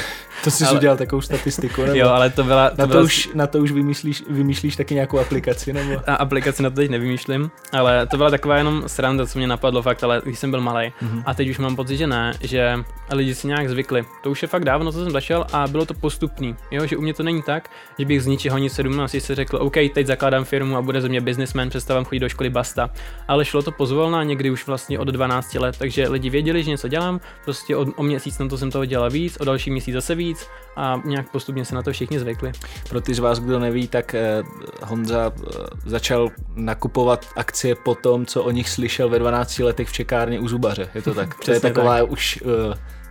To 0.44 0.52
jsi 0.52 0.66
ale... 0.66 0.78
udělal 0.78 0.98
takovou 0.98 1.22
statistiku, 1.22 1.82
nebo? 1.82 1.96
Jo, 1.96 2.10
ale 2.10 2.30
to 2.30 2.44
byla... 2.44 2.70
To 2.70 2.76
na, 2.78 2.84
to 2.84 2.92
byla... 2.92 3.04
už, 3.04 3.30
na 3.34 3.48
to 3.48 3.60
už 3.60 3.72
vymýšlíš, 3.72 4.24
vymýšlíš 4.30 4.76
taky 4.76 4.94
nějakou 4.94 5.20
aplikaci, 5.20 5.74
nebo? 5.74 6.02
A 6.08 6.16
aplikaci 6.16 6.64
na 6.64 6.70
to 6.70 6.76
teď 6.76 6.90
nevymýšlím, 6.90 7.52
ale 7.72 8.08
to 8.08 8.18
byla 8.18 8.30
taková 8.30 8.58
jenom 8.58 8.84
sranda, 8.88 9.26
co 9.26 9.40
mě 9.40 9.48
napadlo 9.48 9.82
fakt, 9.82 10.04
ale 10.04 10.22
když 10.26 10.40
jsem 10.40 10.52
byl 10.52 10.62
malý. 10.62 10.88
Mm-hmm. 10.88 11.24
A 11.26 11.34
teď 11.34 11.50
už 11.50 11.58
mám 11.58 11.76
pocit, 11.76 11.98
že 11.98 12.08
ne, 12.08 12.34
že 12.42 12.80
lidi 13.12 13.36
si 13.36 13.48
nějak 13.48 13.70
zvykli. 13.70 14.06
To 14.24 14.32
už 14.32 14.42
je 14.42 14.48
fakt 14.48 14.66
dávno, 14.66 14.92
co 14.92 15.04
jsem 15.04 15.12
začal 15.12 15.48
a 15.54 15.68
bylo 15.68 15.86
to 15.86 15.94
postupný. 15.94 16.56
Jo, 16.72 16.86
že 16.86 16.98
u 16.98 17.02
mě 17.02 17.14
to 17.14 17.24
není 17.24 17.42
tak, 17.42 17.70
že 18.00 18.06
bych 18.06 18.24
z 18.24 18.28
ničeho 18.34 18.58
nic 18.58 18.74
17 18.74 19.12
si 19.12 19.36
řekl, 19.36 19.58
OK, 19.62 19.76
teď 19.94 20.08
zakládám 20.08 20.46
firmu 20.46 20.78
a 20.78 20.82
bude 20.82 21.02
ze 21.02 21.10
mě 21.10 21.22
businessman, 21.22 21.70
přestávám 21.70 22.06
chodit 22.06 22.20
do 22.20 22.30
školy 22.30 22.50
basta. 22.50 22.90
Ale 23.28 23.46
šlo 23.46 23.62
to 23.62 23.72
pozvolna 23.72 24.24
někdy 24.24 24.52
už 24.52 24.68
vlastně 24.68 25.00
od 25.00 25.08
12 25.08 25.54
let, 25.54 25.76
takže 25.78 26.10
lidi 26.10 26.30
věděli, 26.30 26.64
že 26.64 26.70
něco 26.70 26.88
dělám, 26.88 27.20
prostě 27.44 27.76
o, 27.76 27.86
o 27.96 28.04
měsíc 28.04 28.40
na 28.40 28.48
to 28.48 28.58
jsem 28.58 28.72
toho 28.72 28.86
dělal 28.86 29.10
víc, 29.10 29.38
o 29.40 29.46
další 29.46 29.72
měsíc 29.72 29.94
zase 29.94 30.16
víc 30.16 30.24
víc 30.24 30.48
a 30.76 31.02
nějak 31.06 31.30
postupně 31.30 31.66
se 31.66 31.76
na 31.76 31.82
to 31.82 31.92
všichni 31.92 32.20
zvykli. 32.20 32.52
Pro 32.90 33.02
ty 33.02 33.14
z 33.14 33.20
vás, 33.20 33.40
kdo 33.40 33.60
neví, 33.60 33.88
tak 33.88 34.16
eh, 34.16 34.44
Honza 34.84 35.32
eh, 35.36 35.50
začal 35.86 36.30
nakupovat 36.56 37.28
akcie 37.36 37.76
po 37.76 37.96
tom, 37.96 38.26
co 38.26 38.44
o 38.44 38.52
nich 38.52 38.70
slyšel 38.70 39.10
ve 39.10 39.20
12 39.20 39.60
letech 39.60 39.88
v 39.90 39.94
čekárně 39.94 40.40
u 40.40 40.48
zubaře. 40.48 40.90
Je 40.96 41.02
to 41.02 41.14
tak? 41.14 41.36
to 41.46 41.52
je 41.52 41.60
taková 41.60 42.00
tak. 42.00 42.12
už 42.12 42.42
uh, 42.42 42.52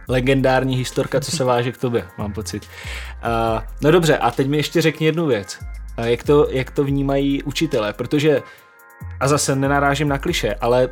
legendární 0.09 0.77
historka, 0.77 1.21
co 1.21 1.31
se 1.31 1.45
váže 1.45 1.73
k 1.73 1.79
tobě, 1.79 2.07
mám 2.19 2.33
pocit. 2.33 2.63
Uh, 3.25 3.63
no 3.83 3.91
dobře, 3.91 4.19
a 4.19 4.31
teď 4.31 4.49
mi 4.49 4.57
ještě 4.57 4.83
řekni 4.83 5.07
jednu 5.07 5.27
věc. 5.27 5.59
Uh, 5.99 6.05
jak, 6.05 6.23
to, 6.23 6.49
jak 6.51 6.71
to 6.71 6.85
vnímají 6.85 7.43
učitelé? 7.43 7.93
Protože 7.93 8.43
a 9.21 9.29
zase 9.29 9.57
nenarážím 9.57 10.09
na 10.09 10.19
kliše, 10.19 10.55
ale 10.55 10.89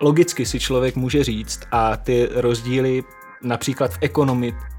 logicky 0.00 0.46
si 0.46 0.60
člověk 0.60 0.96
může 0.96 1.24
říct 1.24 1.60
a 1.72 1.96
ty 1.96 2.28
rozdíly 2.34 3.04
například 3.42 3.94
v 3.94 3.98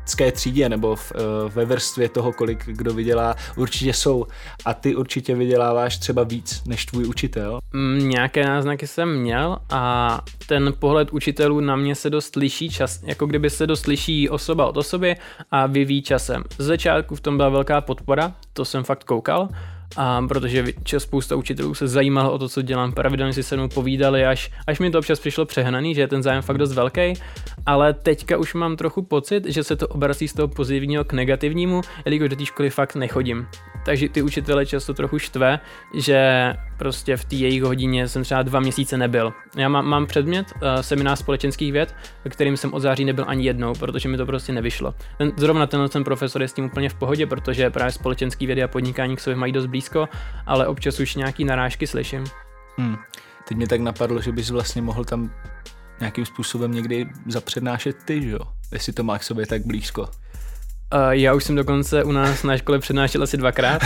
ekonomické 0.07 0.31
třídě 0.31 0.69
nebo 0.69 0.95
v, 0.95 1.11
eh, 1.15 1.49
ve 1.49 1.65
vrstvě 1.65 2.09
toho, 2.09 2.33
kolik 2.33 2.65
kdo 2.65 2.93
vydělá, 2.93 3.35
určitě 3.55 3.93
jsou. 3.93 4.25
A 4.65 4.73
ty 4.73 4.95
určitě 4.95 5.35
vyděláváš 5.35 5.97
třeba 5.97 6.23
víc 6.23 6.63
než 6.65 6.85
tvůj 6.85 7.05
učitel. 7.05 7.59
Mm, 7.73 8.09
nějaké 8.09 8.45
náznaky 8.45 8.87
jsem 8.87 9.19
měl 9.19 9.57
a 9.69 10.21
ten 10.47 10.73
pohled 10.79 11.11
učitelů 11.11 11.59
na 11.59 11.75
mě 11.75 11.95
se 11.95 12.09
dost 12.09 12.35
liší 12.35 12.69
čas, 12.69 13.03
jako 13.03 13.25
kdyby 13.25 13.49
se 13.49 13.67
dost 13.67 13.87
liší 13.87 14.29
osoba 14.29 14.65
od 14.67 14.77
osoby 14.77 15.15
a 15.51 15.67
vyvíjí 15.67 16.01
časem. 16.01 16.43
Z 16.57 16.65
začátku 16.65 17.15
v 17.15 17.21
tom 17.21 17.37
byla 17.37 17.49
velká 17.49 17.81
podpora, 17.81 18.31
to 18.53 18.65
jsem 18.65 18.83
fakt 18.83 19.03
koukal, 19.03 19.49
a 19.95 20.21
protože 20.27 20.65
spousta 20.97 21.35
učitelů 21.35 21.73
se 21.73 21.87
zajímalo 21.87 22.31
o 22.31 22.37
to, 22.37 22.49
co 22.49 22.61
dělám, 22.61 22.91
pravidelně 22.91 23.33
si 23.33 23.43
se 23.43 23.55
mnou 23.55 23.67
povídali, 23.67 24.25
až, 24.25 24.51
až 24.67 24.79
mi 24.79 24.91
to 24.91 24.99
občas 24.99 25.19
přišlo 25.19 25.45
přehnaný, 25.45 25.95
že 25.95 26.01
je 26.01 26.07
ten 26.07 26.23
zájem 26.23 26.41
fakt 26.41 26.57
dost 26.57 26.73
velký, 26.73 27.13
ale 27.65 27.93
teďka 27.93 28.37
už 28.37 28.53
mám 28.53 28.75
trochu 28.75 29.01
pocit, 29.01 29.45
že 29.45 29.63
se 29.63 29.75
to 29.75 29.87
obrací 29.87 30.27
z 30.27 30.33
toho 30.33 30.47
pozitivního 30.47 31.03
k 31.03 31.13
negativnímu, 31.13 31.81
jelikož 32.05 32.29
do 32.29 32.35
té 32.35 32.45
školy 32.45 32.69
fakt 32.69 32.95
nechodím. 32.95 33.47
Takže 33.87 34.09
ty 34.09 34.21
učitele 34.21 34.65
často 34.65 34.93
trochu 34.93 35.19
štve, 35.19 35.59
že 35.93 36.53
prostě 36.77 37.17
v 37.17 37.25
té 37.25 37.35
jejich 37.35 37.63
hodině 37.63 38.07
jsem 38.07 38.23
třeba 38.23 38.43
dva 38.43 38.59
měsíce 38.59 38.97
nebyl. 38.97 39.33
Já 39.55 39.69
mám, 39.69 39.85
mám 39.85 40.05
předmět, 40.05 40.53
uh, 40.55 40.81
seminář 40.81 41.19
společenských 41.19 41.71
věd, 41.71 41.95
ve 42.23 42.29
kterým 42.29 42.57
jsem 42.57 42.73
od 42.73 42.79
září 42.79 43.05
nebyl 43.05 43.25
ani 43.27 43.45
jednou, 43.45 43.73
protože 43.73 44.09
mi 44.09 44.17
to 44.17 44.25
prostě 44.25 44.53
nevyšlo. 44.53 44.93
Ten, 45.17 45.31
zrovna 45.37 45.67
tenhle 45.67 45.89
ten 45.89 46.03
profesor 46.03 46.41
je 46.41 46.47
s 46.47 46.53
tím 46.53 46.65
úplně 46.65 46.89
v 46.89 46.93
pohodě, 46.93 47.25
protože 47.25 47.69
právě 47.69 47.91
společenský 47.91 48.45
vědy 48.45 48.63
a 48.63 48.67
podnikání 48.67 49.15
k 49.15 49.19
sobě 49.19 49.35
mají 49.35 49.53
dost 49.53 49.65
blízko, 49.65 50.09
ale 50.45 50.67
občas 50.67 50.99
už 50.99 51.15
nějaký 51.15 51.43
narážky 51.43 51.87
slyším. 51.87 52.23
Hmm. 52.77 52.97
Teď 53.47 53.57
mě 53.57 53.67
tak 53.67 53.81
napadlo, 53.81 54.21
že 54.21 54.31
bys 54.31 54.49
vlastně 54.49 54.81
mohl 54.81 55.05
tam 55.05 55.31
nějakým 55.99 56.25
způsobem 56.25 56.71
někdy 56.71 57.09
zapřednášet 57.27 57.97
ty, 58.05 58.21
že 58.21 58.29
jo? 58.29 58.39
Jestli 58.71 58.93
to 58.93 59.03
má 59.03 59.19
k 59.19 59.23
sobě 59.23 59.47
tak 59.47 59.65
blízko. 59.65 60.09
Uh, 60.93 61.09
já 61.09 61.33
už 61.33 61.43
jsem 61.43 61.55
dokonce 61.55 62.03
u 62.03 62.11
nás 62.11 62.43
na 62.43 62.57
škole 62.57 62.79
přednášel 62.79 63.23
asi 63.23 63.37
dvakrát. 63.37 63.81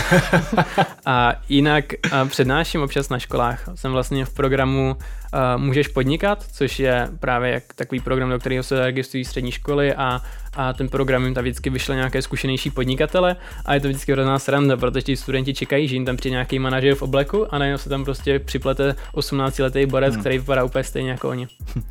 a 1.06 1.34
jinak 1.48 1.84
uh, 2.12 2.28
přednáším 2.28 2.82
občas 2.82 3.08
na 3.08 3.18
školách. 3.18 3.68
Jsem 3.74 3.92
vlastně 3.92 4.24
v 4.24 4.34
programu 4.34 4.96
uh, 4.96 5.62
Můžeš 5.62 5.88
podnikat, 5.88 6.44
což 6.52 6.78
je 6.78 7.08
právě 7.20 7.50
jak 7.52 7.64
takový 7.74 8.00
program, 8.00 8.30
do 8.30 8.38
kterého 8.38 8.62
se 8.62 8.84
registrují 8.84 9.24
střední 9.24 9.52
školy 9.52 9.94
a, 9.94 10.20
a 10.54 10.72
ten 10.72 10.88
program 10.88 11.24
jim 11.24 11.34
tam 11.34 11.44
vždycky 11.44 11.70
vyšle 11.70 11.94
nějaké 11.94 12.22
zkušenější 12.22 12.70
podnikatele 12.70 13.36
a 13.64 13.74
je 13.74 13.80
to 13.80 13.88
vždycky 13.88 14.12
hrozná 14.12 14.38
sranda, 14.38 14.76
protože 14.76 15.02
ti 15.02 15.16
studenti 15.16 15.54
čekají, 15.54 15.88
že 15.88 15.94
jim 15.94 16.04
tam 16.04 16.16
přijde 16.16 16.32
nějaký 16.32 16.58
manažer 16.58 16.94
v 16.94 17.02
obleku 17.02 17.54
a 17.54 17.58
najednou 17.58 17.78
se 17.78 17.88
tam 17.88 18.04
prostě 18.04 18.38
připlete 18.38 18.94
18-letý 19.14 19.86
borec, 19.86 20.14
hmm. 20.14 20.20
který 20.20 20.38
vypadá 20.38 20.64
úplně 20.64 20.84
stejně 20.84 21.10
jako 21.10 21.28
oni. 21.28 21.48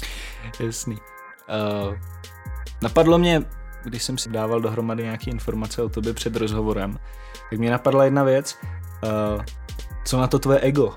Jasný. 0.59 0.95
Uh, 0.95 1.95
napadlo 2.81 3.17
mě 3.17 3.41
když 3.83 4.03
jsem 4.03 4.17
si 4.17 4.29
dával 4.29 4.61
dohromady 4.61 5.03
nějaké 5.03 5.31
informace 5.31 5.83
o 5.83 5.89
tobě 5.89 6.13
před 6.13 6.35
rozhovorem, 6.35 6.99
tak 7.49 7.59
mě 7.59 7.71
napadla 7.71 8.05
jedna 8.05 8.23
věc. 8.23 8.57
Uh, 9.03 9.43
co 10.05 10.19
na 10.19 10.27
to 10.27 10.39
tvoje 10.39 10.59
ego? 10.59 10.95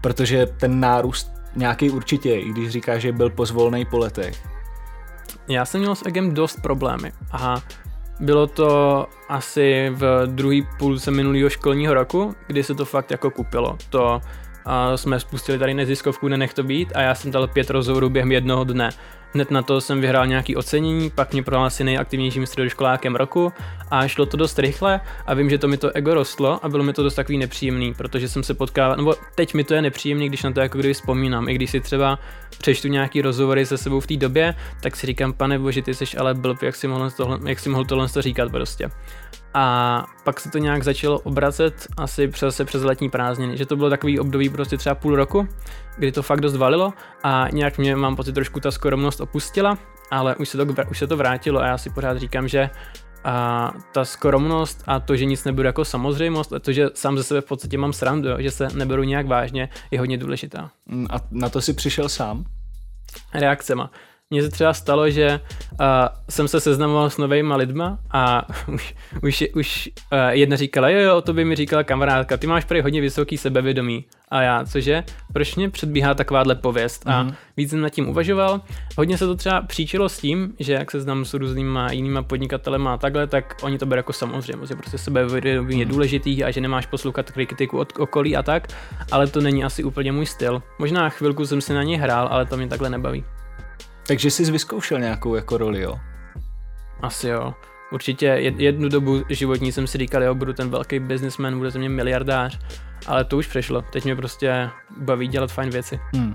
Protože 0.00 0.46
ten 0.46 0.80
nárůst 0.80 1.32
nějaký 1.56 1.90
určitě, 1.90 2.34
i 2.34 2.50
když 2.50 2.70
říká, 2.70 2.98
že 2.98 3.12
byl 3.12 3.30
po 3.30 3.98
letech. 3.98 4.44
Já 5.48 5.64
jsem 5.64 5.80
měl 5.80 5.94
s 5.94 6.06
egem 6.06 6.34
dost 6.34 6.62
problémy 6.62 7.12
a 7.32 7.62
bylo 8.20 8.46
to 8.46 9.06
asi 9.28 9.90
v 9.94 10.26
druhý 10.26 10.66
půlce 10.78 11.10
minulého 11.10 11.50
školního 11.50 11.94
roku, 11.94 12.34
kdy 12.46 12.62
se 12.62 12.74
to 12.74 12.84
fakt 12.84 13.10
jako 13.10 13.30
kupilo. 13.30 13.78
To 13.90 14.20
a 14.66 14.96
jsme 14.96 15.20
spustili 15.20 15.58
tady 15.58 15.74
neziskovku 15.74 16.28
Nenech 16.28 16.54
to 16.54 16.62
být 16.62 16.92
a 16.94 17.00
já 17.00 17.14
jsem 17.14 17.30
dal 17.30 17.46
pět 17.48 17.70
rozhovorů 17.70 18.10
během 18.10 18.32
jednoho 18.32 18.64
dne. 18.64 18.90
Hned 19.34 19.50
na 19.50 19.62
to 19.62 19.80
jsem 19.80 20.00
vyhrál 20.00 20.26
nějaký 20.26 20.56
ocenění, 20.56 21.10
pak 21.10 21.32
mě 21.32 21.42
prohlásili 21.42 21.92
nejaktivnějším 21.92 22.46
středoškolákem 22.46 23.14
roku 23.14 23.52
a 23.90 24.08
šlo 24.08 24.26
to 24.26 24.36
dost 24.36 24.58
rychle 24.58 25.00
a 25.26 25.34
vím, 25.34 25.50
že 25.50 25.58
to 25.58 25.68
mi 25.68 25.76
to 25.76 25.90
ego 25.90 26.14
rostlo 26.14 26.64
a 26.64 26.68
bylo 26.68 26.84
mi 26.84 26.92
to 26.92 27.02
dost 27.02 27.14
takový 27.14 27.38
nepříjemný, 27.38 27.94
protože 27.94 28.28
jsem 28.28 28.42
se 28.42 28.54
potkával, 28.54 28.96
nebo 28.96 29.14
teď 29.34 29.54
mi 29.54 29.64
to 29.64 29.74
je 29.74 29.82
nepříjemný, 29.82 30.28
když 30.28 30.42
na 30.42 30.52
to 30.52 30.60
jako 30.60 30.78
kdyby 30.78 30.94
vzpomínám, 30.94 31.48
i 31.48 31.54
když 31.54 31.70
si 31.70 31.80
třeba 31.80 32.18
přečtu 32.58 32.88
nějaký 32.88 33.22
rozhovory 33.22 33.66
se 33.66 33.78
sebou 33.78 34.00
v 34.00 34.06
té 34.06 34.16
době, 34.16 34.54
tak 34.80 34.96
si 34.96 35.06
říkám, 35.06 35.32
pane 35.32 35.58
bože, 35.58 35.82
ty 35.82 35.94
jsi 35.94 36.18
ale 36.18 36.34
blb, 36.34 36.62
jak 36.62 36.76
si 36.76 36.88
mohl 36.88 37.10
tohle, 37.10 37.38
jak 37.46 37.58
si 37.58 37.68
mohl 37.68 37.84
tohle 37.84 38.08
říkat 38.20 38.50
prostě. 38.50 38.90
A 39.54 40.06
pak 40.24 40.40
se 40.40 40.50
to 40.50 40.58
nějak 40.58 40.82
začalo 40.82 41.18
obracet 41.18 41.86
asi 41.96 42.28
přes, 42.28 42.60
přes 42.64 42.82
letní 42.82 43.10
prázdniny, 43.10 43.56
že 43.56 43.66
to 43.66 43.76
bylo 43.76 43.90
takový 43.90 44.18
období 44.18 44.48
prostě 44.48 44.76
třeba 44.76 44.94
půl 44.94 45.16
roku, 45.16 45.48
kdy 45.96 46.12
to 46.12 46.22
fakt 46.22 46.40
dost 46.40 46.56
valilo 46.56 46.92
a 47.22 47.48
nějak 47.52 47.78
mě 47.78 47.96
mám 47.96 48.16
pocit 48.16 48.32
trošku 48.32 48.60
ta 48.60 48.70
skromnost 48.70 49.20
opustila, 49.20 49.78
ale 50.10 50.36
už 50.36 50.48
se 50.48 50.58
to, 50.58 50.66
už 50.90 50.98
se 50.98 51.06
to 51.06 51.16
vrátilo 51.16 51.60
a 51.60 51.66
já 51.66 51.78
si 51.78 51.90
pořád 51.90 52.18
říkám, 52.18 52.48
že 52.48 52.70
a 53.24 53.72
ta 53.92 54.04
skromnost 54.04 54.82
a 54.86 55.00
to, 55.00 55.16
že 55.16 55.24
nic 55.24 55.44
nebude 55.44 55.66
jako 55.68 55.84
samozřejmost 55.84 56.52
a 56.52 56.58
to, 56.58 56.72
že 56.72 56.86
sám 56.94 57.16
ze 57.16 57.22
sebe 57.24 57.40
v 57.40 57.44
podstatě 57.44 57.78
mám 57.78 57.92
srandu, 57.92 58.28
že 58.38 58.50
se 58.50 58.68
neberu 58.74 59.02
nějak 59.02 59.26
vážně, 59.26 59.68
je 59.90 59.98
hodně 59.98 60.18
důležitá. 60.18 60.70
Mm, 60.86 61.06
a 61.10 61.16
na 61.30 61.48
to 61.48 61.60
si 61.60 61.74
přišel 61.74 62.08
sám? 62.08 62.44
Reakcema. 63.34 63.90
Mně 64.30 64.42
se 64.42 64.50
třeba 64.50 64.74
stalo, 64.74 65.10
že 65.10 65.40
uh, 65.72 65.78
jsem 66.30 66.48
se 66.48 66.60
seznamoval 66.60 67.10
s 67.10 67.18
novými 67.18 67.54
lidma 67.56 67.98
a 68.10 68.46
už, 68.72 68.94
už, 69.22 69.44
už 69.54 69.90
uh, 70.12 70.18
jedna 70.28 70.56
říkala, 70.56 70.88
jo, 70.88 71.00
jo, 71.00 71.20
to 71.20 71.32
by 71.32 71.44
mi 71.44 71.56
říkala 71.56 71.84
kamarádka, 71.84 72.36
ty 72.36 72.46
máš 72.46 72.64
prý 72.64 72.80
hodně 72.80 73.00
vysoký 73.00 73.38
sebevědomí. 73.38 74.04
A 74.28 74.42
já, 74.42 74.64
cože? 74.64 75.04
Proč 75.32 75.56
mě 75.56 75.70
předbíhá 75.70 76.14
takováhle 76.14 76.54
pověst? 76.54 77.04
Mm-hmm. 77.04 77.12
A 77.12 77.22
mhm. 77.22 77.34
víc 77.56 77.70
jsem 77.70 77.80
nad 77.80 77.88
tím 77.88 78.08
uvažoval. 78.08 78.60
Hodně 78.96 79.18
se 79.18 79.26
to 79.26 79.36
třeba 79.36 79.62
příčilo 79.62 80.08
s 80.08 80.18
tím, 80.18 80.54
že 80.58 80.72
jak 80.72 80.90
se 80.90 81.00
znám 81.00 81.24
s 81.24 81.34
různýma 81.34 81.92
jinýma 81.92 82.22
podnikatelema 82.22 82.94
a 82.94 82.96
takhle, 82.96 83.26
tak 83.26 83.56
oni 83.62 83.78
to 83.78 83.86
berou 83.86 83.98
jako 83.98 84.12
samozřejmě, 84.12 84.66
že 84.66 84.74
prostě 84.74 84.98
sebevědomí 84.98 85.78
je 85.78 85.84
mhm. 85.84 85.94
důležitý 85.94 86.44
a 86.44 86.50
že 86.50 86.60
nemáš 86.60 86.86
poslouchat 86.86 87.30
kritiku 87.30 87.78
od 87.78 87.92
okolí 87.98 88.36
a 88.36 88.42
tak, 88.42 88.68
ale 89.12 89.26
to 89.26 89.40
není 89.40 89.64
asi 89.64 89.84
úplně 89.84 90.12
můj 90.12 90.26
styl. 90.26 90.62
Možná 90.78 91.08
chvilku 91.08 91.46
jsem 91.46 91.60
si 91.60 91.74
na 91.74 91.82
ně 91.82 92.00
hrál, 92.00 92.28
ale 92.30 92.46
to 92.46 92.56
mě 92.56 92.68
takhle 92.68 92.90
nebaví. 92.90 93.24
Takže 94.06 94.30
jsi 94.30 94.52
vyzkoušel 94.52 95.00
nějakou 95.00 95.34
jako 95.34 95.58
roli, 95.58 95.80
jo? 95.80 95.98
Asi 97.00 97.28
jo. 97.28 97.54
Určitě 97.92 98.26
jednu 98.56 98.88
dobu 98.88 99.22
životní 99.28 99.72
jsem 99.72 99.86
si 99.86 99.98
říkal, 99.98 100.22
jo, 100.22 100.34
budu 100.34 100.52
ten 100.52 100.70
velký 100.70 100.98
businessman, 100.98 101.58
bude 101.58 101.70
ze 101.70 101.78
mě 101.78 101.88
miliardář, 101.88 102.58
ale 103.06 103.24
to 103.24 103.36
už 103.36 103.46
přešlo. 103.46 103.82
Teď 103.82 104.04
mě 104.04 104.16
prostě 104.16 104.70
baví 104.96 105.28
dělat 105.28 105.52
fajn 105.52 105.70
věci. 105.70 106.00
Hmm. 106.14 106.34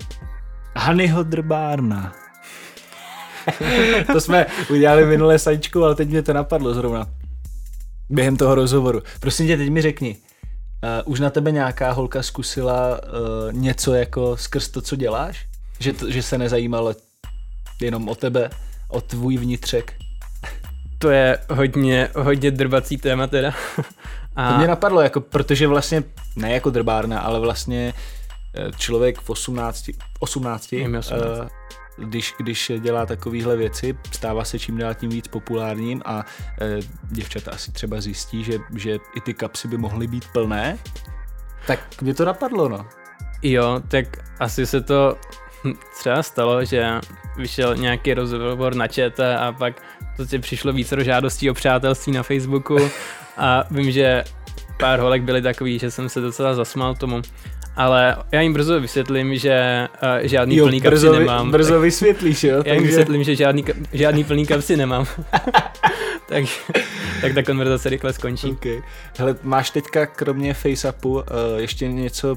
Hanyho 0.76 1.24
drbárna. 1.24 2.14
to 4.12 4.22
jsme 4.22 4.46
udělali 4.70 5.06
minulé 5.06 5.40
sačku, 5.40 5.84
ale 5.84 5.96
teď 5.96 6.10
mě 6.10 6.22
to 6.22 6.34
napadlo 6.34 6.74
zrovna. 6.74 7.08
Během 8.10 8.38
toho 8.38 8.56
rozhovoru. 8.56 9.02
Prosím 9.20 9.48
tě, 9.48 9.58
teď 9.58 9.70
mi 9.70 9.82
řekni, 9.82 10.18
uh, 10.18 11.14
už 11.14 11.20
na 11.20 11.30
tebe 11.30 11.52
nějaká 11.52 11.92
holka 11.92 12.24
zkusila 12.24 13.02
uh, 13.04 13.54
něco 13.54 13.94
jako 13.94 14.38
skrz 14.38 14.68
to, 14.68 14.82
co 14.82 14.96
děláš? 14.96 15.46
Že, 15.80 15.94
to, 15.94 16.12
že 16.12 16.24
se 16.24 16.38
nezajímalo 16.38 16.96
jenom 17.82 18.10
o 18.10 18.16
tebe, 18.16 18.50
o 18.88 19.02
tvůj 19.02 19.38
vnitřek. 19.38 19.94
To 20.98 21.10
je 21.10 21.38
hodně, 21.50 22.10
hodně 22.16 22.52
drbací 22.52 22.98
téma 22.98 23.28
teda. 23.28 23.54
A... 24.36 24.50
To 24.52 24.58
mě 24.58 24.68
napadlo, 24.68 25.02
jako, 25.02 25.22
protože 25.22 25.68
vlastně, 25.68 26.04
ne 26.36 26.52
jako 26.52 26.70
drbárna, 26.70 27.20
ale 27.20 27.40
vlastně 27.40 27.94
eh, 28.56 28.72
člověk 28.78 29.22
v 29.22 29.30
18, 29.30 29.90
18, 30.20 30.74
18. 31.00 31.12
Uh, 31.12 31.48
když, 32.08 32.34
když 32.40 32.72
dělá 32.80 33.06
takovéhle 33.06 33.58
věci, 33.58 33.98
stává 34.12 34.44
se 34.44 34.60
čím 34.60 34.78
dál 34.78 34.94
tím 34.94 35.10
víc 35.10 35.28
populárním 35.28 36.02
a 36.06 36.16
uh, 36.16 36.24
děvčata 37.12 37.52
asi 37.52 37.72
třeba 37.72 38.02
zjistí, 38.02 38.44
že, 38.44 38.60
že 38.76 38.98
i 39.16 39.22
ty 39.22 39.34
kapsy 39.34 39.68
by 39.68 39.78
mohly 39.78 40.08
být 40.08 40.26
plné, 40.34 40.78
tak 41.68 42.02
mě 42.02 42.14
to 42.14 42.26
napadlo, 42.26 42.70
no. 42.70 42.86
Jo, 43.42 43.82
tak 43.88 44.08
asi 44.40 44.66
se 44.66 44.82
to 44.82 45.18
třeba 46.00 46.24
stalo, 46.24 46.66
že 46.66 46.88
vyšel 47.38 47.76
nějaký 47.76 48.14
rozhovor 48.14 48.76
na 48.76 48.88
chat 48.88 49.20
a 49.20 49.52
pak 49.52 49.82
to 50.18 50.26
si 50.26 50.40
přišlo 50.40 50.74
více 50.74 51.04
žádostí 51.04 51.50
o 51.50 51.54
přátelství 51.54 52.14
na 52.14 52.24
Facebooku 52.24 52.78
a 53.38 53.64
vím, 53.72 53.92
že 53.92 54.24
pár 54.80 55.00
holek 55.00 55.22
byly 55.22 55.42
takový, 55.42 55.80
že 55.80 55.92
jsem 55.92 56.10
se 56.10 56.22
docela 56.22 56.56
zasmál 56.56 56.96
tomu. 56.96 57.22
Ale 57.76 58.16
já 58.32 58.42
jim 58.42 58.54
brzo 58.54 58.80
vysvětlím, 58.80 59.38
že 59.38 59.88
uh, 60.04 60.28
žádný 60.28 60.56
jo, 60.56 60.66
plný 60.66 60.82
kapsy 60.82 60.90
brzo, 60.90 61.20
nemám. 61.20 61.52
Brzo 61.52 61.74
tak, 61.74 61.82
vysvětlíš, 61.82 62.44
jo? 62.44 62.64
Já 62.66 62.74
jim 62.74 62.84
vysvětlím, 62.84 63.24
že 63.24 63.36
žádný, 63.36 63.66
žádný 63.94 64.24
plný 64.24 64.46
kapsy 64.46 64.78
nemám. 64.78 65.06
tak, 66.28 66.44
tak 67.22 67.34
ta 67.34 67.44
konverzace 67.44 67.90
rychle 67.90 68.14
skončí. 68.14 68.52
Okay. 68.52 68.82
Hele, 69.18 69.36
máš 69.44 69.70
teďka 69.70 70.06
kromě 70.06 70.54
FaceAppu 70.54 71.14
uh, 71.14 71.24
ještě 71.58 71.88
něco, 71.88 72.36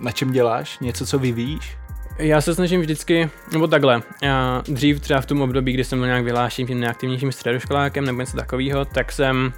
na 0.00 0.12
čem 0.12 0.32
děláš? 0.32 0.78
Něco, 0.78 1.06
co 1.06 1.18
vyvíjíš? 1.18 1.76
Já 2.18 2.40
se 2.40 2.54
snažím 2.54 2.80
vždycky, 2.80 3.30
nebo 3.52 3.66
takhle, 3.66 4.02
já 4.22 4.62
dřív 4.68 5.00
třeba 5.00 5.20
v 5.20 5.26
tom 5.26 5.42
období, 5.42 5.72
kdy 5.72 5.84
jsem 5.84 5.98
byl 5.98 6.06
nějak 6.06 6.24
vyhlášen 6.24 6.66
tím 6.66 6.80
nejaktivnějším 6.80 7.32
středoškolákem 7.32 8.04
nebo 8.04 8.20
něco 8.20 8.36
takového, 8.36 8.84
tak 8.84 9.12
jsem 9.12 9.52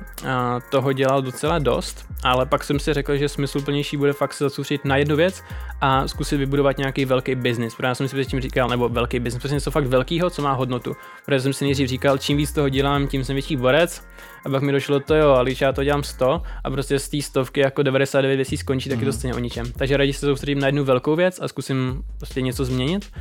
toho 0.71 0.93
dělal 0.93 1.23
docela 1.23 1.59
dost, 1.59 2.07
ale 2.23 2.47
pak 2.47 2.65
jsem 2.65 2.79
si 2.79 2.93
řekl, 2.93 3.17
že 3.17 3.29
smysluplnější 3.29 3.97
bude 3.97 4.13
fakt 4.13 4.35
se 4.35 4.45
zasoustředit 4.45 4.85
na 4.85 4.97
jednu 4.97 5.17
věc 5.17 5.43
a 5.81 6.09
zkusit 6.09 6.37
vybudovat 6.37 6.79
nějaký 6.79 7.05
velký 7.05 7.35
biznis. 7.35 7.75
Protože 7.75 7.89
já 7.89 7.95
jsem 7.95 8.09
si 8.09 8.17
předtím 8.17 8.41
říkal, 8.41 8.69
nebo 8.69 8.89
velký 8.89 9.19
biznis, 9.19 9.41
prostě 9.41 9.55
něco 9.55 9.71
fakt 9.71 9.87
velkého, 9.87 10.31
co 10.31 10.43
má 10.43 10.53
hodnotu. 10.53 10.97
Protože 11.25 11.41
jsem 11.41 11.53
si 11.53 11.65
nejdřív 11.65 11.89
říkal, 11.89 12.19
čím 12.19 12.37
víc 12.37 12.53
toho 12.53 12.69
dělám, 12.69 13.07
tím 13.07 13.25
jsem 13.25 13.35
větší 13.35 13.57
borec. 13.57 14.07
A 14.45 14.51
pak 14.51 14.63
mi 14.63 14.73
došlo 14.73 15.01
to 15.01 15.15
jo, 15.15 15.31
ale 15.31 15.45
když 15.45 15.61
já 15.61 15.73
to 15.73 15.85
dělám 15.85 16.03
100 16.03 16.43
a 16.65 16.71
prostě 16.71 16.99
z 16.99 17.09
té 17.09 17.23
stovky 17.23 17.61
jako 17.61 17.83
99 17.83 18.37
věcí 18.37 18.57
skončí, 18.57 18.89
tak 18.89 18.99
mm. 18.99 19.03
je 19.03 19.07
to 19.07 19.13
mhm. 19.13 19.19
stejně 19.19 19.35
o 19.35 19.39
ničem. 19.39 19.73
Takže 19.73 19.97
raději 19.97 20.13
se 20.13 20.27
soustředím 20.27 20.61
na 20.61 20.67
jednu 20.67 20.85
velkou 20.85 21.17
věc 21.17 21.41
a 21.43 21.49
zkusím 21.49 22.03
prostě 22.19 22.43
něco 22.43 22.65
změnit. 22.65 23.13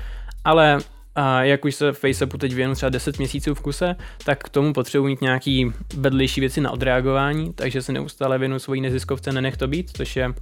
Ale 0.44 0.80
a 1.16 1.44
jak 1.44 1.66
už 1.66 1.76
se 1.76 1.94
Facebooku 1.94 2.38
teď 2.38 2.54
věnu 2.54 2.76
třeba 2.76 2.90
10 2.90 3.18
měsíců 3.18 3.56
v 3.56 3.62
kuse, 3.62 3.96
tak 4.24 4.44
k 4.44 4.50
tomu 4.50 4.74
potřebuji 4.74 5.08
mít 5.08 5.22
nějaký 5.22 5.74
vedlejší 5.98 6.42
věci 6.42 6.62
na 6.62 6.72
odreagování, 6.72 7.54
takže 7.54 7.82
se 7.82 7.92
neustále 7.92 8.38
věnu 8.38 8.60
svojí 8.60 8.82
neziskovce 8.82 9.32
Nenech 9.32 9.58
to 9.58 9.68
být, 9.68 9.92
což 9.98 10.16
je 10.16 10.34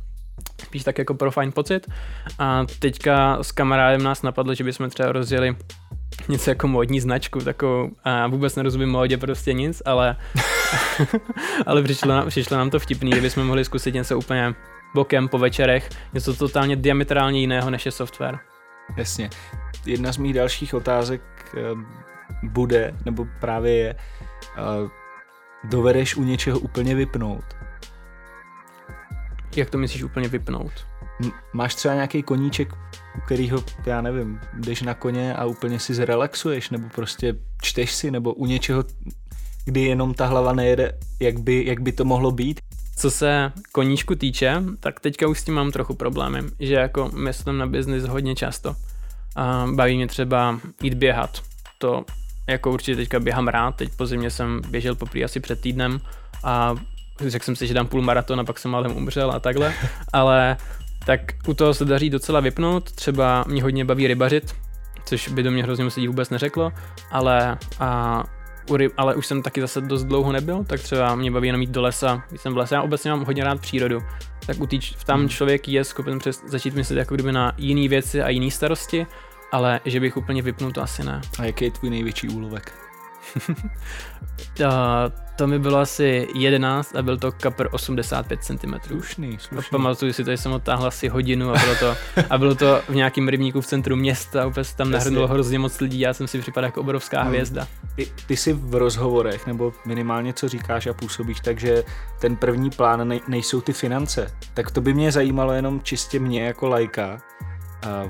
spíš 0.64 0.84
tak 0.84 0.98
jako 0.98 1.14
pro 1.14 1.32
fajn 1.32 1.52
pocit. 1.52 1.88
A 2.40 2.66
teďka 2.80 3.44
s 3.44 3.52
kamarádem 3.52 4.04
nás 4.04 4.22
napadlo, 4.22 4.54
že 4.54 4.64
bychom 4.64 4.90
třeba 4.90 5.12
rozjeli 5.12 5.56
něco 6.30 6.50
jako 6.50 6.68
módní 6.68 7.00
značku, 7.00 7.40
takovou, 7.40 7.92
a 8.04 8.28
vůbec 8.28 8.56
nerozumím 8.56 8.90
módě 8.90 9.18
prostě 9.18 9.54
nic, 9.54 9.82
ale, 9.86 10.18
ale 11.66 11.84
přišlo, 11.84 12.10
nám, 12.10 12.28
přišlo 12.28 12.58
nám 12.58 12.70
to 12.70 12.80
vtipný, 12.80 13.12
kdybychom 13.12 13.48
mohli 13.48 13.66
zkusit 13.66 13.94
něco 13.94 14.18
úplně 14.18 14.54
bokem 14.96 15.28
po 15.28 15.38
večerech, 15.38 15.90
něco 16.14 16.34
totálně 16.34 16.76
diametrálně 16.76 17.40
jiného 17.40 17.70
než 17.70 17.86
je 17.86 17.92
software. 17.92 18.40
Jasně. 18.98 19.30
Jedna 19.86 20.12
z 20.12 20.18
mých 20.18 20.34
dalších 20.34 20.74
otázek 20.74 21.22
eh, 21.58 21.60
bude, 22.44 22.96
nebo 23.06 23.28
právě 23.40 23.74
je, 23.74 23.96
eh, 24.58 24.90
dovedeš 25.64 26.16
u 26.16 26.24
něčeho 26.24 26.60
úplně 26.60 26.96
vypnout? 26.96 27.46
Jak 29.56 29.70
to 29.70 29.78
myslíš 29.78 30.04
úplně 30.04 30.28
vypnout? 30.28 30.88
Máš 31.54 31.76
třeba 31.76 31.94
nějaký 31.94 32.24
koníček, 32.24 32.74
u 33.18 33.22
kterého, 33.26 33.64
já 33.86 34.02
nevím, 34.02 34.40
jdeš 34.54 34.82
na 34.82 34.94
koně 34.94 35.36
a 35.36 35.46
úplně 35.46 35.80
si 35.80 35.94
zrelaxuješ, 35.94 36.70
nebo 36.70 36.90
prostě 36.96 37.36
čteš 37.62 37.94
si, 37.94 38.12
nebo 38.12 38.34
u 38.34 38.46
něčeho, 38.46 38.84
kdy 39.66 39.82
jenom 39.82 40.14
ta 40.14 40.26
hlava 40.26 40.54
nejede, 40.54 41.00
jak 41.20 41.40
by, 41.40 41.66
jak 41.66 41.80
by 41.80 41.92
to 41.92 42.06
mohlo 42.06 42.32
být? 42.32 42.60
Co 42.98 43.12
se 43.12 43.52
koníčku 43.72 44.16
týče, 44.16 44.64
tak 44.80 45.00
teďka 45.00 45.28
už 45.28 45.40
s 45.40 45.44
tím 45.44 45.54
mám 45.54 45.72
trochu 45.72 45.94
problémy, 45.94 46.44
že 46.60 46.74
jako 46.74 47.10
myslím 47.14 47.58
na 47.58 47.68
biznis 47.68 48.04
hodně 48.04 48.36
často. 48.36 48.76
A 49.36 49.68
baví 49.76 49.96
mě 49.96 50.08
třeba 50.08 50.60
jít 50.84 50.94
běhat. 50.94 51.42
To 51.78 52.06
jako 52.48 52.72
určitě 52.72 52.96
teďka 52.96 53.20
běhám 53.20 53.48
rád, 53.48 53.76
teď 53.76 53.90
po 53.98 54.06
zimě 54.06 54.30
jsem 54.30 54.62
běžel 54.70 54.96
poprvé 54.96 55.24
asi 55.24 55.40
před 55.40 55.62
týdnem 55.62 56.00
a 56.44 56.76
řekl 57.22 57.46
jsem 57.46 57.56
si, 57.56 57.68
že 57.68 57.74
dám 57.74 57.88
půl 57.88 58.02
maratona, 58.02 58.44
pak 58.44 58.60
jsem 58.60 58.76
ale 58.76 58.90
umřel 58.90 59.32
a 59.32 59.40
takhle, 59.40 59.74
ale 60.14 60.58
tak 61.08 61.22
u 61.48 61.54
toho 61.54 61.74
se 61.74 61.86
daří 61.86 62.10
docela 62.10 62.40
vypnout, 62.40 62.92
třeba 62.92 63.46
mě 63.48 63.64
hodně 63.64 63.86
baví 63.86 64.08
rybařit, 64.08 64.56
což 65.06 65.28
by 65.28 65.44
do 65.44 65.52
mě 65.52 65.64
hrozně 65.64 65.84
moc 65.84 65.96
lidí 65.96 66.08
vůbec 66.08 66.30
neřeklo, 66.30 66.72
ale, 67.12 67.58
a, 67.80 68.24
u 68.70 68.78
ryb, 68.78 68.94
ale 68.98 69.16
už 69.16 69.28
jsem 69.28 69.42
taky 69.42 69.62
zase 69.62 69.82
dost 69.82 70.04
dlouho 70.04 70.32
nebyl, 70.32 70.64
tak 70.64 70.82
třeba 70.82 71.16
mě 71.16 71.32
baví 71.32 71.48
jenom 71.48 71.62
jít 71.62 71.70
do 71.70 71.82
lesa, 71.82 72.24
když 72.30 72.42
jsem 72.42 72.54
v 72.54 72.58
lese, 72.58 72.76
já 72.76 72.82
obecně 72.82 73.12
mám 73.12 73.26
hodně 73.26 73.44
rád 73.44 73.62
přírodu, 73.62 74.04
tak 74.46 74.60
u 74.60 74.68
tý, 74.68 74.80
tam 75.06 75.20
hmm. 75.20 75.30
člověk 75.30 75.68
je 75.68 75.84
schopen 75.84 76.20
přes, 76.20 76.44
začít 76.48 76.74
myslet 76.74 76.98
jako 76.98 77.16
kdyby 77.16 77.32
na 77.32 77.54
jiné 77.58 77.88
věci 77.88 78.22
a 78.22 78.30
jiné 78.30 78.52
starosti, 78.52 79.08
ale 79.52 79.80
že 79.86 80.00
bych 80.00 80.18
úplně 80.18 80.42
vypnul, 80.42 80.72
to 80.72 80.82
asi 80.82 81.04
ne. 81.04 81.22
A 81.40 81.46
jaký 81.46 81.66
je 81.66 81.72
tvůj 81.72 81.90
největší 81.90 82.30
úlovek? 82.30 82.87
uh, 84.60 84.68
to 85.36 85.48
mi 85.48 85.60
bylo 85.60 85.78
asi 85.78 86.28
11 86.36 86.96
a 86.96 87.02
byl 87.02 87.18
to 87.18 87.32
kapr 87.32 87.68
85 87.72 88.44
cm. 88.44 88.74
Slušný, 88.88 89.38
slušný. 89.40 89.70
Pamatuju 89.72 90.14
si, 90.14 90.24
že 90.24 90.38
jsem 90.38 90.52
otáhl 90.52 90.88
asi 90.88 91.08
hodinu 91.08 91.56
a 91.56 91.60
bylo 91.60 91.76
to, 91.76 91.96
a 92.30 92.38
bylo 92.38 92.56
to 92.56 92.82
v 92.90 92.96
nějakém 92.96 93.28
rybníku 93.28 93.62
v 93.62 93.68
centru 93.68 93.96
města, 93.96 94.48
úplně 94.48 94.64
se 94.64 94.76
tam 94.76 94.92
nahrnulo 94.92 95.28
hrozně 95.28 95.60
moc 95.60 95.80
lidí, 95.80 96.00
já 96.00 96.14
jsem 96.14 96.28
si 96.28 96.40
připadal 96.40 96.68
jako 96.68 96.82
obrovská 96.82 97.22
hmm. 97.22 97.30
hvězda. 97.30 97.68
Ty, 97.96 98.12
ty 98.28 98.38
jsi 98.38 98.54
v 98.54 98.76
rozhovorech, 98.76 99.48
nebo 99.48 99.74
minimálně 99.86 100.34
co 100.34 100.50
říkáš 100.50 100.88
a 100.88 100.94
působíš, 100.94 101.40
takže 101.40 101.84
ten 102.20 102.36
první 102.36 102.70
plán 102.70 103.08
nej, 103.08 103.22
nejsou 103.28 103.62
ty 103.62 103.74
finance. 103.74 104.32
Tak 104.54 104.72
to 104.72 104.82
by 104.82 104.94
mě 104.94 105.12
zajímalo 105.12 105.54
jenom 105.54 105.82
čistě 105.82 106.20
mě 106.20 106.44
jako 106.44 106.68
lajka. 106.68 107.18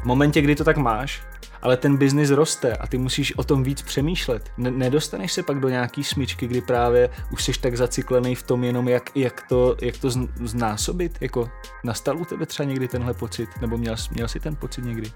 V 0.02 0.06
momentě, 0.06 0.42
kdy 0.42 0.56
to 0.56 0.64
tak 0.64 0.78
máš, 0.78 1.22
ale 1.62 1.78
ten 1.78 1.98
biznis 1.98 2.30
roste 2.30 2.74
a 2.74 2.88
ty 2.88 2.98
musíš 2.98 3.38
o 3.38 3.44
tom 3.44 3.64
víc 3.64 3.82
přemýšlet. 3.82 4.52
Ne- 4.58 4.72
nedostaneš 4.72 5.32
se 5.32 5.44
pak 5.44 5.60
do 5.60 5.70
nějaký 5.70 6.04
smyčky, 6.04 6.48
kdy 6.48 6.62
právě 6.62 7.10
už 7.32 7.44
jsi 7.44 7.52
tak 7.62 7.78
zaciklený 7.78 8.36
v 8.36 8.44
tom 8.44 8.64
jenom, 8.64 8.88
jak, 8.88 9.10
jak 9.16 9.44
to, 9.50 9.76
jak 9.82 9.98
to 9.98 10.10
znásobit? 10.44 11.18
Jako 11.22 11.50
nastal 11.84 12.18
u 12.18 12.26
tebe 12.26 12.46
třeba 12.46 12.70
někdy 12.70 12.88
tenhle 12.88 13.14
pocit? 13.14 13.50
Nebo 13.62 13.78
měl, 13.78 13.96
měl 14.12 14.28
jsi 14.28 14.40
ten 14.40 14.56
pocit 14.56 14.86
někdy? 14.86 15.12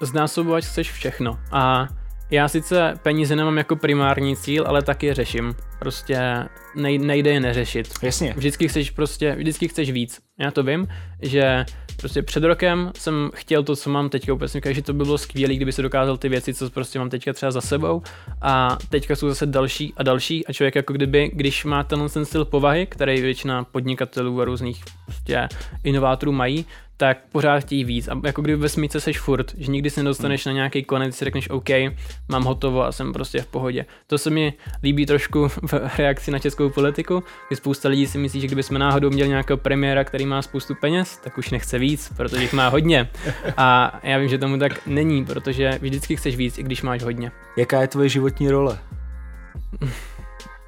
Znásobovat 0.00 0.64
chceš 0.64 0.92
všechno 0.92 1.38
a 1.52 1.88
já 2.30 2.48
sice 2.48 2.94
peníze 3.02 3.36
nemám 3.36 3.58
jako 3.58 3.76
primární 3.76 4.36
cíl, 4.36 4.64
ale 4.66 4.82
taky 4.82 5.06
je 5.06 5.14
řeším. 5.14 5.54
Prostě 5.78 6.18
nej, 6.74 6.98
nejde 6.98 7.30
je 7.30 7.40
neřešit. 7.40 7.94
Jasně. 8.02 8.34
Vždycky 8.36 8.68
chceš 8.68 8.90
prostě, 8.90 9.34
vždycky 9.34 9.68
chceš 9.68 9.90
víc. 9.90 10.25
Já 10.38 10.50
to 10.50 10.62
vím, 10.62 10.86
že 11.22 11.64
prostě 11.96 12.22
před 12.22 12.44
rokem 12.44 12.92
jsem 12.98 13.30
chtěl 13.34 13.62
to, 13.62 13.76
co 13.76 13.90
mám 13.90 14.08
teďka 14.08 14.32
úplně 14.32 14.48
že 14.74 14.82
to 14.82 14.92
by 14.92 15.04
bylo 15.04 15.18
skvělé, 15.18 15.54
kdyby 15.54 15.72
se 15.72 15.82
dokázal 15.82 16.16
ty 16.16 16.28
věci, 16.28 16.54
co 16.54 16.70
prostě 16.70 16.98
mám 16.98 17.10
teďka 17.10 17.32
třeba 17.32 17.52
za 17.52 17.60
sebou. 17.60 18.02
A 18.42 18.78
teďka 18.88 19.16
jsou 19.16 19.28
zase 19.28 19.46
další 19.46 19.94
a 19.96 20.02
další 20.02 20.46
a 20.46 20.52
člověk 20.52 20.74
jako 20.74 20.92
kdyby, 20.92 21.30
když 21.34 21.64
má 21.64 21.84
ten, 21.84 22.08
ten 22.08 22.24
styl 22.24 22.44
povahy, 22.44 22.86
který 22.86 23.20
většina 23.20 23.64
podnikatelů 23.64 24.40
a 24.40 24.44
různých 24.44 24.84
prostě 25.04 25.48
inovátorů 25.84 26.32
mají, 26.32 26.66
tak 26.96 27.18
pořád 27.32 27.60
chtějí 27.60 27.84
víc. 27.84 28.08
A 28.08 28.20
jako 28.24 28.42
kdyby 28.42 28.62
ve 28.62 28.68
smíce 28.68 29.00
seš 29.00 29.18
furt, 29.18 29.54
že 29.58 29.70
nikdy 29.70 29.90
se 29.90 30.02
nedostaneš 30.02 30.46
hmm. 30.46 30.54
na 30.54 30.56
nějaký 30.56 30.84
konec, 30.84 31.16
si 31.16 31.24
řekneš 31.24 31.50
OK, 31.50 31.68
mám 32.28 32.44
hotovo 32.44 32.84
a 32.84 32.92
jsem 32.92 33.12
prostě 33.12 33.42
v 33.42 33.46
pohodě. 33.46 33.86
To 34.06 34.18
se 34.18 34.30
mi 34.30 34.52
líbí 34.82 35.06
trošku 35.06 35.48
v 35.48 35.98
reakci 35.98 36.30
na 36.30 36.38
českou 36.38 36.70
politiku, 36.70 37.22
kdy 37.48 37.56
spousta 37.56 37.88
lidí 37.88 38.06
si 38.06 38.18
myslí, 38.18 38.40
že 38.40 38.46
kdyby 38.46 38.62
jsme 38.62 38.78
náhodou 38.78 39.10
měli 39.10 39.28
nějakého 39.28 39.56
premiéra, 39.56 40.04
který 40.04 40.26
má 40.26 40.42
spoustu 40.42 40.74
peněz, 40.74 41.20
tak 41.24 41.38
už 41.38 41.50
nechce 41.50 41.78
víc, 41.78 42.12
protože 42.16 42.42
jich 42.42 42.52
má 42.52 42.68
hodně. 42.68 43.08
A 43.56 44.00
já 44.02 44.18
vím, 44.18 44.28
že 44.28 44.38
tomu 44.38 44.58
tak 44.58 44.86
není, 44.86 45.24
protože 45.24 45.78
vždycky 45.82 46.16
chceš 46.16 46.36
víc, 46.36 46.58
i 46.58 46.62
když 46.62 46.82
máš 46.82 47.02
hodně. 47.02 47.32
Jaká 47.56 47.80
je 47.80 47.88
tvoje 47.88 48.08
životní 48.08 48.50
role? 48.50 48.78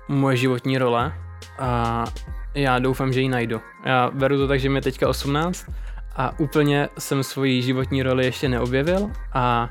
Moje 0.09 0.37
životní 0.37 0.79
role? 0.79 1.13
A 1.59 2.05
já 2.55 2.79
doufám, 2.79 3.13
že 3.13 3.21
ji 3.21 3.29
najdu. 3.29 3.61
Já 3.85 4.11
beru 4.11 4.37
to 4.37 4.49
tak, 4.49 4.61
že 4.61 4.69
mi 4.69 4.81
teďka 4.81 5.09
18 5.09 5.67
a 6.19 6.39
úplně 6.39 6.89
jsem 6.99 7.23
svoji 7.23 7.63
životní 7.63 8.03
roli 8.03 8.25
ještě 8.25 8.49
neobjevil 8.49 9.11
a 9.33 9.71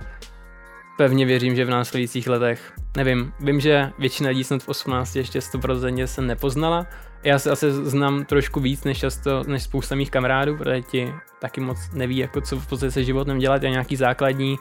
pevně 0.98 1.26
věřím, 1.26 1.56
že 1.56 1.66
v 1.66 1.70
následujících 1.70 2.28
letech, 2.28 2.74
nevím, 2.98 3.34
vím, 3.40 3.60
že 3.60 3.92
většina 4.00 4.30
lidí 4.30 4.44
snad 4.44 4.64
v 4.64 4.68
18 4.68 5.16
ještě 5.16 5.40
100% 5.40 6.04
se 6.04 6.22
nepoznala, 6.22 6.88
já 7.24 7.40
se 7.40 7.52
asi 7.52 7.72
znám 7.72 8.26
trošku 8.26 8.60
víc 8.60 8.84
než 8.84 9.00
často, 9.00 9.44
než 9.48 9.64
spousta 9.64 9.96
mých 9.96 10.12
kamarádů, 10.12 10.58
protože 10.58 10.82
ti 10.82 11.14
taky 11.40 11.62
moc 11.62 11.78
neví, 11.94 12.18
jako 12.18 12.42
co 12.42 12.60
v 12.60 12.68
podstatě 12.68 12.92
se 12.92 13.04
životem 13.04 13.40
dělat, 13.40 13.64
já 13.64 13.70
nějaký 13.70 13.96
základní 13.96 14.58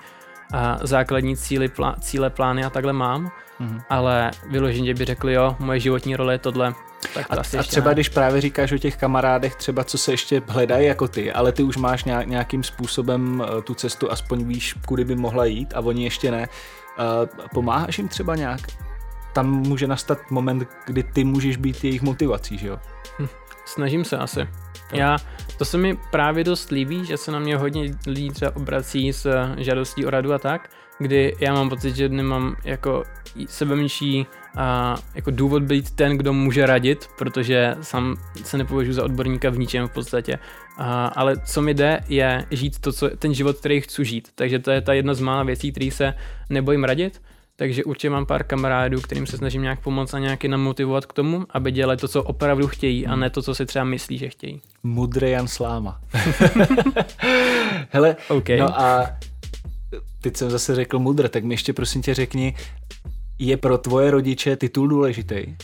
a 0.52 0.78
základní 0.82 1.36
cíly, 1.36 1.68
plá, 1.68 1.96
cíle, 2.00 2.30
plány 2.30 2.64
a 2.64 2.70
takhle 2.70 2.92
mám, 2.92 3.30
mm-hmm. 3.60 3.82
ale 3.90 4.30
vyloženě 4.50 4.94
by 4.94 5.04
řekli, 5.04 5.32
jo, 5.32 5.56
moje 5.58 5.80
životní 5.80 6.16
role 6.16 6.34
je 6.34 6.38
tohle, 6.38 6.74
tak 7.14 7.28
to 7.28 7.32
a, 7.32 7.40
asi 7.40 7.58
a 7.58 7.62
třeba 7.62 7.88
ne. 7.88 7.94
když 7.94 8.08
právě 8.08 8.40
říkáš 8.40 8.72
o 8.72 8.78
těch 8.78 8.96
kamarádech, 8.96 9.56
třeba 9.56 9.84
co 9.84 9.98
se 9.98 10.12
ještě 10.12 10.42
hledají 10.48 10.86
jako 10.86 11.08
ty, 11.08 11.32
ale 11.32 11.52
ty 11.52 11.62
už 11.62 11.76
máš 11.76 12.04
nějakým 12.04 12.62
způsobem 12.62 13.44
eh, 13.46 13.62
tu 13.62 13.74
cestu, 13.74 14.10
aspoň 14.10 14.44
víš, 14.44 14.74
kudy 14.86 15.04
by 15.04 15.16
mohla 15.16 15.44
jít 15.44 15.74
a 15.74 15.80
oni 15.80 16.04
ještě 16.04 16.30
ne. 16.30 16.48
Uh, 16.98 17.46
pomáháš 17.54 17.98
jim 17.98 18.08
třeba 18.08 18.36
nějak? 18.36 18.60
Tam 19.32 19.50
může 19.50 19.86
nastat 19.86 20.30
moment, 20.30 20.68
kdy 20.86 21.02
ty 21.02 21.24
můžeš 21.24 21.56
být 21.56 21.84
jejich 21.84 22.02
motivací, 22.02 22.58
že 22.58 22.68
jo? 22.68 22.78
Hm, 23.18 23.28
snažím 23.64 24.04
se 24.04 24.18
asi. 24.18 24.48
Já, 24.92 25.16
to 25.58 25.64
se 25.64 25.78
mi 25.78 25.98
právě 26.10 26.44
dost 26.44 26.70
líbí, 26.70 27.04
že 27.04 27.16
se 27.16 27.32
na 27.32 27.38
mě 27.38 27.56
hodně 27.56 27.94
lidí 28.06 28.30
třeba 28.30 28.56
obrací 28.56 29.12
s 29.12 29.54
žádostí 29.58 30.06
o 30.06 30.10
radu 30.10 30.32
a 30.32 30.38
tak, 30.38 30.70
kdy 30.98 31.36
já 31.40 31.54
mám 31.54 31.68
pocit, 31.68 31.96
že 31.96 32.08
nemám 32.08 32.56
jako 32.64 33.04
sebemenší 33.46 34.26
a 34.56 34.96
jako 35.14 35.30
důvod 35.30 35.62
být 35.62 35.90
ten, 35.90 36.16
kdo 36.16 36.32
může 36.32 36.66
radit, 36.66 37.06
protože 37.18 37.76
sám 37.80 38.16
se 38.44 38.58
nepovažuji 38.58 38.92
za 38.92 39.04
odborníka 39.04 39.50
v 39.50 39.58
ničem 39.58 39.88
v 39.88 39.92
podstatě. 39.92 40.38
A, 40.78 41.06
ale 41.06 41.36
co 41.36 41.62
mi 41.62 41.74
jde, 41.74 42.00
je 42.08 42.46
žít 42.50 42.78
to, 42.78 42.92
co, 42.92 43.10
ten 43.16 43.34
život, 43.34 43.56
který 43.56 43.80
chci 43.80 44.04
žít. 44.04 44.28
Takže 44.34 44.58
to 44.58 44.70
je 44.70 44.80
ta 44.80 44.92
jedna 44.92 45.14
z 45.14 45.20
mála 45.20 45.42
věcí, 45.42 45.70
který 45.70 45.90
se 45.90 46.14
nebojím 46.50 46.84
radit. 46.84 47.22
Takže 47.58 47.84
určitě 47.84 48.10
mám 48.10 48.26
pár 48.26 48.44
kamarádů, 48.44 49.00
kterým 49.00 49.26
se 49.26 49.36
snažím 49.36 49.62
nějak 49.62 49.80
pomoct 49.80 50.14
a 50.14 50.18
nějaký 50.18 50.48
namotivovat 50.48 51.06
k 51.06 51.12
tomu, 51.12 51.46
aby 51.50 51.72
dělali 51.72 51.96
to, 51.96 52.08
co 52.08 52.22
opravdu 52.22 52.68
chtějí 52.68 53.06
a 53.06 53.16
ne 53.16 53.30
to, 53.30 53.42
co 53.42 53.54
si 53.54 53.66
třeba 53.66 53.84
myslí, 53.84 54.18
že 54.18 54.28
chtějí. 54.28 54.62
Mudrý 54.82 55.30
Jan 55.30 55.48
Sláma. 55.48 56.00
Hele, 57.90 58.16
okay. 58.28 58.56
no 58.56 58.80
a 58.80 59.06
teď 60.20 60.36
jsem 60.36 60.50
zase 60.50 60.74
řekl 60.74 60.98
mudr, 60.98 61.28
tak 61.28 61.44
mi 61.44 61.54
ještě 61.54 61.72
prosím 61.72 62.02
tě 62.02 62.14
řekni, 62.14 62.54
je 63.38 63.56
pro 63.56 63.78
tvoje 63.78 64.10
rodiče 64.10 64.56
titul 64.56 64.88
důležitý? 64.88 65.56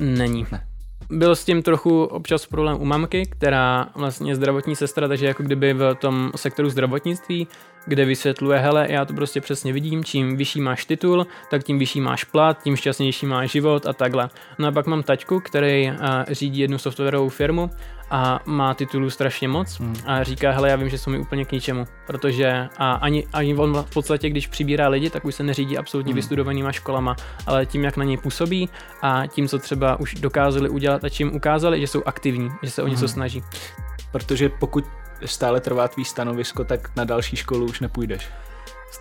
Není. 0.00 0.46
Ne. 0.52 0.66
Byl 1.10 1.36
s 1.36 1.44
tím 1.44 1.62
trochu 1.62 2.04
občas 2.04 2.46
problém 2.46 2.76
u 2.80 2.84
mamky, 2.84 3.26
která 3.26 3.88
vlastně 3.94 4.30
je 4.30 4.36
zdravotní 4.36 4.76
sestra, 4.76 5.08
takže 5.08 5.26
jako 5.26 5.42
kdyby 5.42 5.74
v 5.74 5.94
tom 5.94 6.32
sektoru 6.36 6.70
zdravotnictví, 6.70 7.48
kde 7.86 8.04
vysvětluje, 8.04 8.58
hele, 8.58 8.86
já 8.90 9.04
to 9.04 9.14
prostě 9.14 9.40
přesně 9.40 9.72
vidím, 9.72 10.04
čím 10.04 10.36
vyšší 10.36 10.60
máš 10.60 10.84
titul, 10.84 11.26
tak 11.50 11.64
tím 11.64 11.78
vyšší 11.78 12.00
máš 12.00 12.24
plat, 12.24 12.62
tím 12.62 12.76
šťastnější 12.76 13.26
máš 13.26 13.50
život 13.50 13.86
a 13.86 13.92
takhle. 13.92 14.28
No 14.58 14.68
a 14.68 14.72
pak 14.72 14.86
mám 14.86 15.02
taťku, 15.02 15.40
který 15.40 15.90
uh, 15.90 15.96
řídí 16.30 16.60
jednu 16.60 16.78
softwarovou 16.78 17.28
firmu 17.28 17.70
a 18.10 18.40
má 18.46 18.74
titulů 18.74 19.10
strašně 19.10 19.48
moc 19.48 19.78
Hmm. 19.78 19.96
a 20.06 20.22
říká, 20.22 20.50
hele, 20.50 20.70
já 20.70 20.76
vím, 20.76 20.88
že 20.88 20.98
jsou 20.98 21.10
mi 21.10 21.18
úplně 21.18 21.44
k 21.44 21.52
ničemu, 21.52 21.84
protože 22.06 22.68
a 22.78 22.92
ani, 22.92 23.26
ani 23.32 23.54
on 23.54 23.82
v 23.82 23.94
podstatě, 23.94 24.30
když 24.30 24.46
přibírá 24.46 24.88
lidi, 24.88 25.10
tak 25.10 25.24
už 25.24 25.34
se 25.34 25.42
neřídí 25.42 25.78
absolutně 25.78 26.10
Hmm. 26.10 26.16
vystudovanýma 26.16 26.72
školama, 26.72 27.16
ale 27.46 27.66
tím, 27.66 27.84
jak 27.84 27.96
na 27.96 28.04
něj 28.04 28.16
působí 28.16 28.68
a 29.02 29.22
tím, 29.26 29.48
co 29.48 29.58
třeba 29.58 30.00
už 30.00 30.14
dokázali 30.14 30.68
udělat 30.68 31.04
a 31.04 31.08
čím 31.08 31.36
ukázali, 31.36 31.80
že 31.80 31.86
jsou 31.86 32.02
aktivní, 32.06 32.50
že 32.62 32.70
se 32.70 32.82
o 32.82 32.88
něco 32.88 33.00
Hmm. 33.00 33.08
snaží. 33.08 33.42
Protože 34.12 34.48
pokud 34.48 34.84
stále 35.24 35.60
trvá 35.60 35.88
tvý 35.88 36.04
stanovisko, 36.04 36.64
tak 36.64 36.96
na 36.96 37.04
další 37.04 37.36
školu 37.36 37.64
už 37.66 37.80
nepůjdeš. 37.80 38.28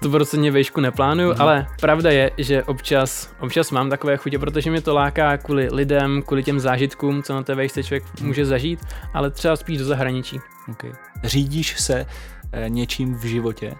100% 0.01 0.51
vejšku 0.51 0.81
neplánuju, 0.81 1.29
Mhm. 1.31 1.41
ale 1.41 1.67
pravda 1.81 2.11
je, 2.11 2.31
že 2.37 2.63
občas, 2.63 3.33
občas 3.39 3.71
mám 3.71 3.89
takové 3.89 4.17
chutě, 4.17 4.39
protože 4.39 4.71
mě 4.71 4.81
to 4.81 4.93
láká 4.95 5.37
kvůli 5.37 5.69
lidem, 5.71 6.21
kvůli 6.21 6.43
těm 6.43 6.59
zážitkům, 6.59 7.23
co 7.23 7.33
na 7.33 7.43
té 7.43 7.55
vejšce 7.55 7.83
člověk 7.83 8.03
může 8.21 8.45
zažít, 8.45 8.79
ale 9.13 9.31
třeba 9.31 9.55
spíš 9.55 9.77
do 9.77 9.85
zahraničí. 9.85 10.39
Okay. 10.71 10.91
Řídíš 11.23 11.79
se 11.79 12.05
eh, 12.51 12.69
něčím 12.69 13.15
v 13.15 13.23
životě? 13.23 13.73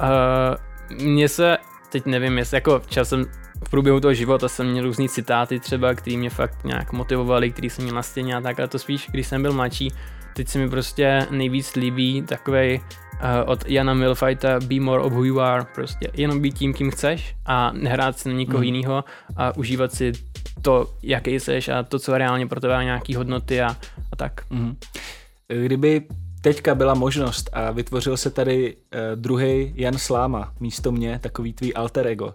Uh, 0.00 0.96
mně 1.06 1.28
se, 1.28 1.58
teď 1.88 2.06
nevím, 2.06 2.38
jestli 2.38 2.56
jako 2.56 2.82
časem 2.88 3.24
v 3.66 3.70
průběhu 3.70 4.00
toho 4.00 4.14
života 4.14 4.48
jsem 4.48 4.66
měl 4.70 4.84
různý 4.84 5.08
citáty 5.08 5.60
třeba, 5.60 5.94
který 5.94 6.16
mě 6.16 6.30
fakt 6.30 6.64
nějak 6.64 6.92
motivovali, 6.92 7.50
který 7.52 7.70
jsem 7.70 7.84
měl 7.84 7.96
na 7.96 8.02
stěně 8.02 8.36
a 8.36 8.40
tak, 8.40 8.58
ale 8.58 8.68
to 8.68 8.78
spíš, 8.78 9.06
když 9.10 9.26
jsem 9.26 9.42
byl 9.42 9.52
mladší, 9.52 9.92
teď 10.38 10.48
se 10.48 10.58
mi 10.58 10.70
prostě 10.70 11.26
nejvíc 11.30 11.74
líbí 11.74 12.22
takovej 12.22 12.80
uh, 12.80 13.50
od 13.50 13.66
Jana 13.66 13.94
Milfajta 13.94 14.60
Be 14.60 14.80
more 14.80 15.02
of 15.02 15.12
who 15.12 15.24
you 15.24 15.40
are, 15.40 15.66
prostě 15.74 16.10
jenom 16.14 16.40
být 16.40 16.58
tím, 16.58 16.74
kým 16.74 16.90
chceš 16.90 17.34
a 17.46 17.72
nehrát 17.72 18.18
si 18.18 18.28
na 18.28 18.34
nikoho 18.34 18.58
hmm. 18.58 18.64
jiného 18.64 19.04
a 19.36 19.56
užívat 19.56 19.92
si 19.92 20.12
to, 20.62 20.94
jaký 21.02 21.40
jsi 21.40 21.58
a 21.72 21.82
to, 21.82 21.98
co 21.98 22.18
reálně 22.18 22.46
pro 22.46 22.60
tebe 22.60 22.74
má 22.74 22.82
nějaký 22.82 23.14
hodnoty 23.14 23.60
a, 23.60 23.76
a 24.12 24.16
tak. 24.16 24.32
Mhm. 24.50 24.76
Kdyby 25.62 26.06
teďka 26.40 26.74
byla 26.74 26.94
možnost 26.94 27.50
a 27.52 27.70
vytvořil 27.70 28.16
se 28.16 28.30
tady 28.30 28.76
uh, 28.76 29.00
druhý 29.14 29.72
Jan 29.76 29.98
Sláma 29.98 30.52
místo 30.60 30.92
mě, 30.92 31.18
takový 31.18 31.52
tvý 31.52 31.74
alter 31.74 32.06
ego, 32.06 32.34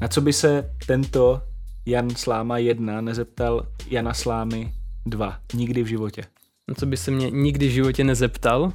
na 0.00 0.08
co 0.08 0.20
by 0.20 0.32
se 0.32 0.70
tento 0.86 1.42
Jan 1.86 2.10
Sláma 2.10 2.58
1 2.58 3.00
nezeptal 3.00 3.66
Jana 3.90 4.14
Slámy 4.14 4.72
2 5.06 5.38
nikdy 5.54 5.82
v 5.82 5.86
životě? 5.86 6.24
Na 6.68 6.74
co 6.74 6.86
by 6.86 6.96
se 6.96 7.10
mě 7.10 7.30
nikdy 7.30 7.68
v 7.68 7.72
životě 7.72 8.04
nezeptal. 8.04 8.62
Uh, 8.62 8.72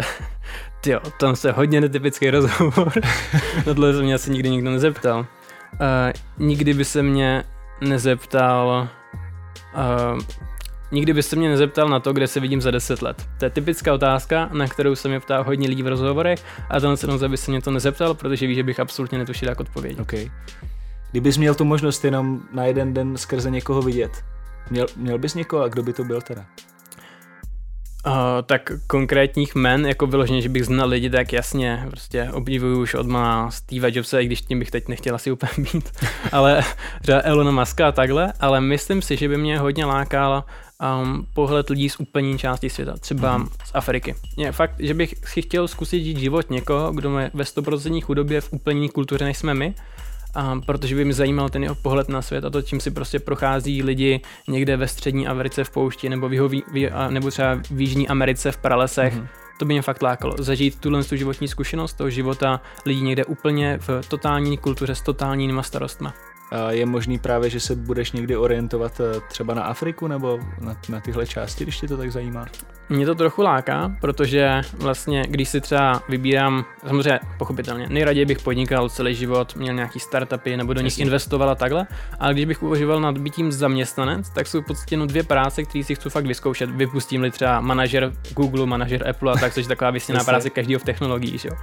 tyjo, 0.80 1.00
tam 1.20 1.36
se 1.36 1.52
hodně 1.52 1.80
netypický 1.80 2.30
rozhovor. 2.30 2.92
Na 3.66 3.74
tohle 3.74 3.94
se 3.94 4.02
mě 4.02 4.14
asi 4.14 4.30
nikdy 4.30 4.50
nikdo 4.50 4.70
nezeptal. 4.70 5.18
Uh, 5.20 5.26
nikdy 6.46 6.74
by 6.74 6.84
se 6.84 7.02
mě 7.02 7.44
nezeptal 7.80 8.88
uh, 9.74 10.18
Nikdy 10.92 11.12
by 11.12 11.22
se 11.22 11.36
mě 11.36 11.48
nezeptal 11.48 11.88
na 11.88 12.00
to, 12.00 12.12
kde 12.12 12.26
se 12.26 12.40
vidím 12.40 12.60
za 12.60 12.70
10 12.70 13.02
let. 13.02 13.28
To 13.38 13.44
je 13.44 13.50
typická 13.50 13.94
otázka, 13.94 14.50
na 14.52 14.68
kterou 14.68 14.94
se 14.94 15.08
mě 15.08 15.20
ptá 15.20 15.42
hodně 15.42 15.68
lidí 15.68 15.82
v 15.82 15.88
rozhovorech 15.88 16.44
a 16.70 16.80
tenhle 16.80 16.96
se 16.96 17.28
by 17.28 17.36
se 17.36 17.50
mě 17.50 17.62
to 17.62 17.70
nezeptal, 17.70 18.14
protože 18.14 18.46
ví, 18.46 18.54
že 18.54 18.62
bych 18.62 18.80
absolutně 18.80 19.18
netušil, 19.18 19.48
jak 19.48 19.60
odpovědět. 19.60 20.00
OK. 20.00 20.12
Kdybys 21.10 21.36
měl 21.36 21.54
tu 21.54 21.64
možnost 21.64 22.04
jenom 22.04 22.40
na 22.52 22.64
jeden 22.64 22.94
den 22.94 23.16
skrze 23.16 23.50
někoho 23.50 23.82
vidět, 23.82 24.24
měl, 24.70 24.86
měl 24.96 25.18
bys 25.18 25.34
někoho 25.34 25.62
a 25.62 25.68
kdo 25.68 25.82
by 25.82 25.92
to 25.92 26.04
byl 26.04 26.20
teda? 26.20 26.44
Uh, 28.06 28.12
tak 28.46 28.72
konkrétních 28.86 29.54
men, 29.54 29.86
jako 29.86 30.06
vyloženě, 30.06 30.42
že 30.42 30.48
bych 30.48 30.64
znal 30.64 30.88
lidi, 30.88 31.10
tak 31.10 31.32
jasně, 31.32 31.84
prostě 31.90 32.28
obdivuju 32.32 32.80
už 32.82 32.94
od 32.94 33.06
má 33.06 33.50
Steve 33.50 33.90
Jobse, 33.92 34.22
i 34.22 34.26
když 34.26 34.42
tím 34.42 34.58
bych 34.58 34.70
teď 34.70 34.88
nechtěl 34.88 35.14
asi 35.14 35.30
úplně 35.30 35.52
být, 35.72 35.90
ale 36.32 36.62
třeba 37.02 37.20
Elona 37.24 37.50
Muska 37.50 37.88
a 37.88 37.92
takhle, 37.92 38.32
ale 38.40 38.60
myslím 38.60 39.02
si, 39.02 39.16
že 39.16 39.28
by 39.28 39.36
mě 39.36 39.58
hodně 39.58 39.84
lákal 39.84 40.44
um, 41.02 41.26
pohled 41.34 41.70
lidí 41.70 41.88
z 41.88 42.00
úplně 42.00 42.38
části 42.38 42.70
světa, 42.70 42.94
třeba 43.00 43.38
Mhm. 43.38 43.48
z 43.64 43.70
Afriky. 43.74 44.14
Je 44.36 44.52
fakt, 44.52 44.74
že 44.78 44.94
bych 44.94 45.14
si 45.24 45.42
chtěl 45.42 45.68
zkusit 45.68 46.04
žít 46.04 46.18
život 46.18 46.50
někoho, 46.50 46.92
kdo 46.92 47.18
je 47.18 47.30
ve 47.34 47.44
100% 47.44 48.00
chudobě 48.02 48.40
v 48.40 48.52
úplně 48.52 48.80
jiné 48.80 48.92
kultuře, 48.92 49.24
než 49.24 49.38
jsme 49.38 49.54
my, 49.54 49.74
a 50.38 50.60
protože 50.66 50.94
by 50.94 51.04
mě 51.04 51.14
zajímal 51.14 51.48
ten 51.48 51.62
jeho 51.62 51.74
pohled 51.74 52.08
na 52.08 52.22
svět 52.22 52.44
a 52.44 52.50
to, 52.50 52.62
čím 52.62 52.80
si 52.80 52.90
prostě 52.90 53.18
prochází 53.18 53.82
lidi 53.82 54.20
někde 54.48 54.76
ve 54.76 54.88
střední 54.88 55.26
Americe 55.26 55.64
v 55.64 55.70
poušti 55.70 56.08
nebo, 56.08 56.28
v 56.28 56.32
jeho, 56.34 56.48
nebo 57.10 57.30
třeba 57.30 57.54
v 57.70 57.80
Jižní 57.80 58.08
Americe 58.08 58.52
v 58.52 58.56
pralesech. 58.56 59.14
Mhm. 59.14 59.24
Mm-hmm. 59.24 59.58
To 59.58 59.64
by 59.64 59.74
mě 59.74 59.82
fakt 59.82 60.02
lákalo. 60.02 60.34
Zažít 60.38 60.80
tuhle 60.80 61.04
tu 61.04 61.16
životní 61.16 61.48
zkušenost 61.48 61.92
toho 61.92 62.10
života 62.10 62.60
lidí 62.86 63.00
někde 63.00 63.24
úplně 63.24 63.78
v 63.78 64.08
totální 64.08 64.58
kultuře 64.58 64.94
s 64.94 65.02
totálníma 65.02 65.62
starostma. 65.62 66.14
Je 66.68 66.86
možný 66.86 67.18
právě, 67.18 67.50
že 67.50 67.60
se 67.60 67.76
budeš 67.76 68.12
někdy 68.12 68.36
orientovat 68.36 69.00
eh, 69.00 69.20
třeba 69.28 69.54
na 69.54 69.62
Afriku 69.62 70.06
nebo 70.06 70.38
na, 70.60 70.76
na 70.88 71.00
tyhle 71.00 71.26
části, 71.26 71.64
když 71.64 71.80
tě 71.80 71.88
to 71.88 71.96
tak 71.96 72.12
zajímá? 72.12 72.46
Mě 72.90 73.06
to 73.06 73.14
trochu 73.14 73.42
láká, 73.42 73.92
protože 74.00 74.60
vlastně, 74.78 75.24
když 75.28 75.48
si 75.48 75.60
třeba 75.60 76.02
vybírám, 76.08 76.64
samozřejmě 76.86 77.20
pochopitelně, 77.38 77.86
nejraději 77.88 78.26
bych 78.26 78.38
podnikal 78.38 78.88
celý 78.88 79.14
život, 79.14 79.56
měl 79.56 79.74
nějaký 79.74 80.00
startupy 80.00 80.56
nebo 80.56 80.74
do 80.74 80.80
nich 80.80 80.92
Jasně. 80.92 81.02
investoval 81.02 81.50
a 81.50 81.54
takhle, 81.54 81.86
ale 82.20 82.32
když 82.32 82.44
bych 82.44 82.62
uvažoval 82.62 83.00
nad 83.00 83.18
bytím 83.18 83.52
zaměstnanec, 83.52 84.30
tak 84.30 84.46
jsou 84.46 84.62
v 84.62 84.66
podstatě 84.66 84.94
jenom 84.94 85.08
dvě 85.08 85.22
práce, 85.22 85.62
které 85.62 85.84
si 85.84 85.94
chci 85.94 86.10
fakt 86.10 86.26
vyzkoušet. 86.26 86.70
Vypustím-li 86.70 87.30
třeba 87.30 87.60
manažer 87.60 88.12
Google, 88.34 88.66
manažer 88.66 89.08
Apple 89.08 89.32
a 89.32 89.36
tak, 89.36 89.54
což 89.54 89.64
je 89.64 89.68
taková 89.68 89.90
vysněná 89.90 90.24
práce 90.24 90.50
každého 90.50 90.78
v 90.80 90.84
technologiích, 90.84 91.40
že 91.40 91.48
jo. 91.48 91.54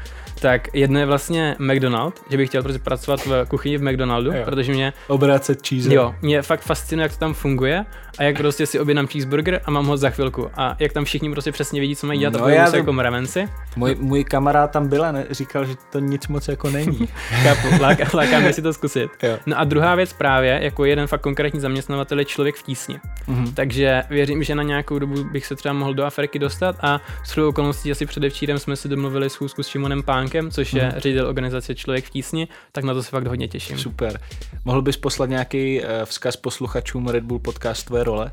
Tak 0.42 0.76
jedno 0.76 1.00
je 1.00 1.06
vlastně 1.06 1.56
McDonald, 1.60 2.22
že 2.30 2.38
bych 2.38 2.50
chtěl 2.50 2.64
prostě 2.64 2.80
pracovat 2.80 3.26
v 3.26 3.46
kuchyni 3.48 3.78
v 3.78 3.84
McDonaldu, 3.84 4.32
Jo. 4.32 4.42
protože 4.46 4.72
mě 4.74 4.94
Obracet 5.08 5.68
cheese. 5.68 5.94
Jo, 5.94 6.16
mě 6.22 6.42
fakt 6.42 6.62
fascinuje, 6.62 7.04
jak 7.04 7.12
to 7.14 7.20
tam 7.20 7.34
funguje 7.34 7.86
a 8.18 8.24
jak 8.24 8.38
prostě 8.38 8.66
si 8.66 8.80
objednám 8.80 9.08
cheeseburger 9.08 9.62
a 9.66 9.72
mám 9.72 9.86
ho 9.86 9.98
za 9.98 10.10
chvilku. 10.10 10.50
A 10.54 10.76
jak 10.80 10.94
tam 10.94 11.06
všichni 11.06 11.32
prostě 11.32 11.52
přesně 11.52 11.80
vědí, 11.80 11.96
co 11.96 12.08
mají 12.08 12.20
dělat, 12.20 12.34
No, 12.34 12.40
no, 12.40 12.50
já 12.50 12.66
vím. 12.70 12.76
jako 12.76 12.94
mravenci. 12.94 13.50
Můj, 13.76 13.96
můj 14.00 14.24
kamarád 14.24 14.72
tam 14.72 14.88
byl 14.88 15.06
a 15.06 15.12
ne, 15.12 15.26
říkal, 15.32 15.66
že 15.66 15.74
to 15.92 16.00
nic 16.00 16.28
moc 16.28 16.48
jako 16.48 16.70
není. 16.70 17.08
Chápu, 17.18 17.68
láká, 17.84 18.04
láká 18.14 18.40
mě 18.40 18.54
si 18.54 18.62
to 18.62 18.74
zkusit. 18.74 19.10
jo. 19.24 19.38
No 19.46 19.60
a 19.60 19.64
druhá 19.64 19.96
věc 19.96 20.14
právě, 20.14 20.60
jako 20.64 20.86
jeden 20.86 21.08
fakt 21.08 21.22
konkrétní 21.22 21.60
zaměstnavatel 21.60 22.20
je 22.20 22.26
člověk 22.26 22.56
v 22.56 22.64
tísni. 22.64 23.00
Mhm. 23.28 23.54
Takže 23.54 24.04
věřím, 24.10 24.44
že 24.44 24.56
na 24.56 24.64
nějakou 24.64 25.00
dobu 25.00 25.24
bych 25.24 25.46
se 25.46 25.56
třeba 25.56 25.74
mohl 25.74 25.94
do 25.94 26.06
Afriky 26.06 26.40
dostat 26.40 26.76
a 26.82 27.02
s 27.24 27.38
okolností 27.38 27.92
asi 27.92 28.06
předevčírem 28.06 28.60
jsme 28.60 28.76
si 28.76 28.90
domluvili 28.90 29.30
schůzku 29.30 29.64
s 29.64 29.68
Šimonem 29.68 30.04
Pánkem, 30.04 30.52
což 30.52 30.74
je 30.74 30.84
Mhm. 30.84 30.94
ředitel 31.00 31.28
organizace 31.28 31.76
Člověk 31.76 32.06
v 32.06 32.10
tísni, 32.10 32.48
tak 32.72 32.84
na 32.84 32.94
to 32.94 33.04
se 33.04 33.10
fakt 33.12 33.28
hodně 33.28 33.48
těším. 33.48 33.78
Super. 33.78 34.20
Mohl 34.66 34.82
bys 34.82 34.98
poslat 34.98 35.30
nějaký 35.30 35.82
uh, 35.82 35.88
vzkaz 36.06 36.36
posluchačům 36.38 37.08
Red 37.08 37.24
Bull 37.24 37.40
podcast 37.40 37.86
tvoje 37.88 38.04
role? 38.06 38.32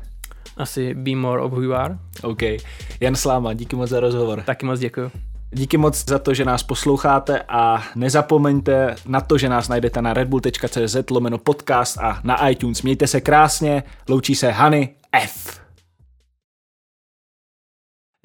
Asi 0.57 0.93
be 0.93 1.15
more 1.15 1.41
of 1.41 1.51
who 1.51 1.61
you 1.61 1.73
are. 1.73 1.97
OK. 2.23 2.41
Jan 2.99 3.15
Sláma, 3.15 3.53
díky 3.53 3.75
moc 3.75 3.89
za 3.89 3.99
rozhovor. 3.99 4.41
Taky 4.41 4.65
moc 4.65 4.79
děkuju. 4.79 5.11
Díky 5.51 5.77
moc 5.77 6.05
za 6.05 6.19
to, 6.19 6.33
že 6.33 6.45
nás 6.45 6.63
posloucháte 6.63 7.41
a 7.47 7.83
nezapomeňte 7.95 8.95
na 9.05 9.21
to, 9.21 9.37
že 9.37 9.49
nás 9.49 9.67
najdete 9.67 10.01
na 10.01 10.13
redbull.cz 10.13 10.95
lomeno 11.11 11.37
podcast 11.37 11.97
a 11.97 12.21
na 12.23 12.49
iTunes. 12.49 12.81
Mějte 12.81 13.07
se 13.07 13.21
krásně, 13.21 13.83
loučí 14.09 14.35
se 14.35 14.51
Hany 14.51 14.95
F. 15.11 15.61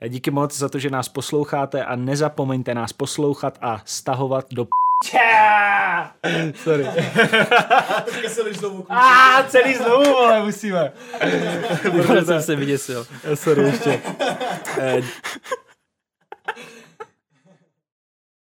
Díky 0.09 0.31
moc 0.31 0.59
za 0.59 0.69
to, 0.69 0.79
že 0.79 0.91
nás 0.91 1.09
posloucháte 1.09 1.85
a 1.85 1.97
nezapomeňte 1.97 2.75
nás 2.75 2.93
poslouchat 2.93 3.59
a 3.61 3.83
stahovat 3.85 4.47
do 4.53 4.65
p... 4.65 4.71
Čá! 5.05 6.13
Sorry. 6.65 6.87
Celý 8.29 8.55
znovu. 8.55 8.87
A 8.93 9.43
celý 9.49 9.75
znovu, 9.75 10.17
ale 10.17 10.43
musíme. 10.45 10.93
Protože 11.93 12.25
jsem 12.25 12.43
se 12.43 12.57
vyděsil. 12.57 13.07
Sorry, 13.35 13.63
ještě. 13.63 14.01
Eh, 14.79 15.03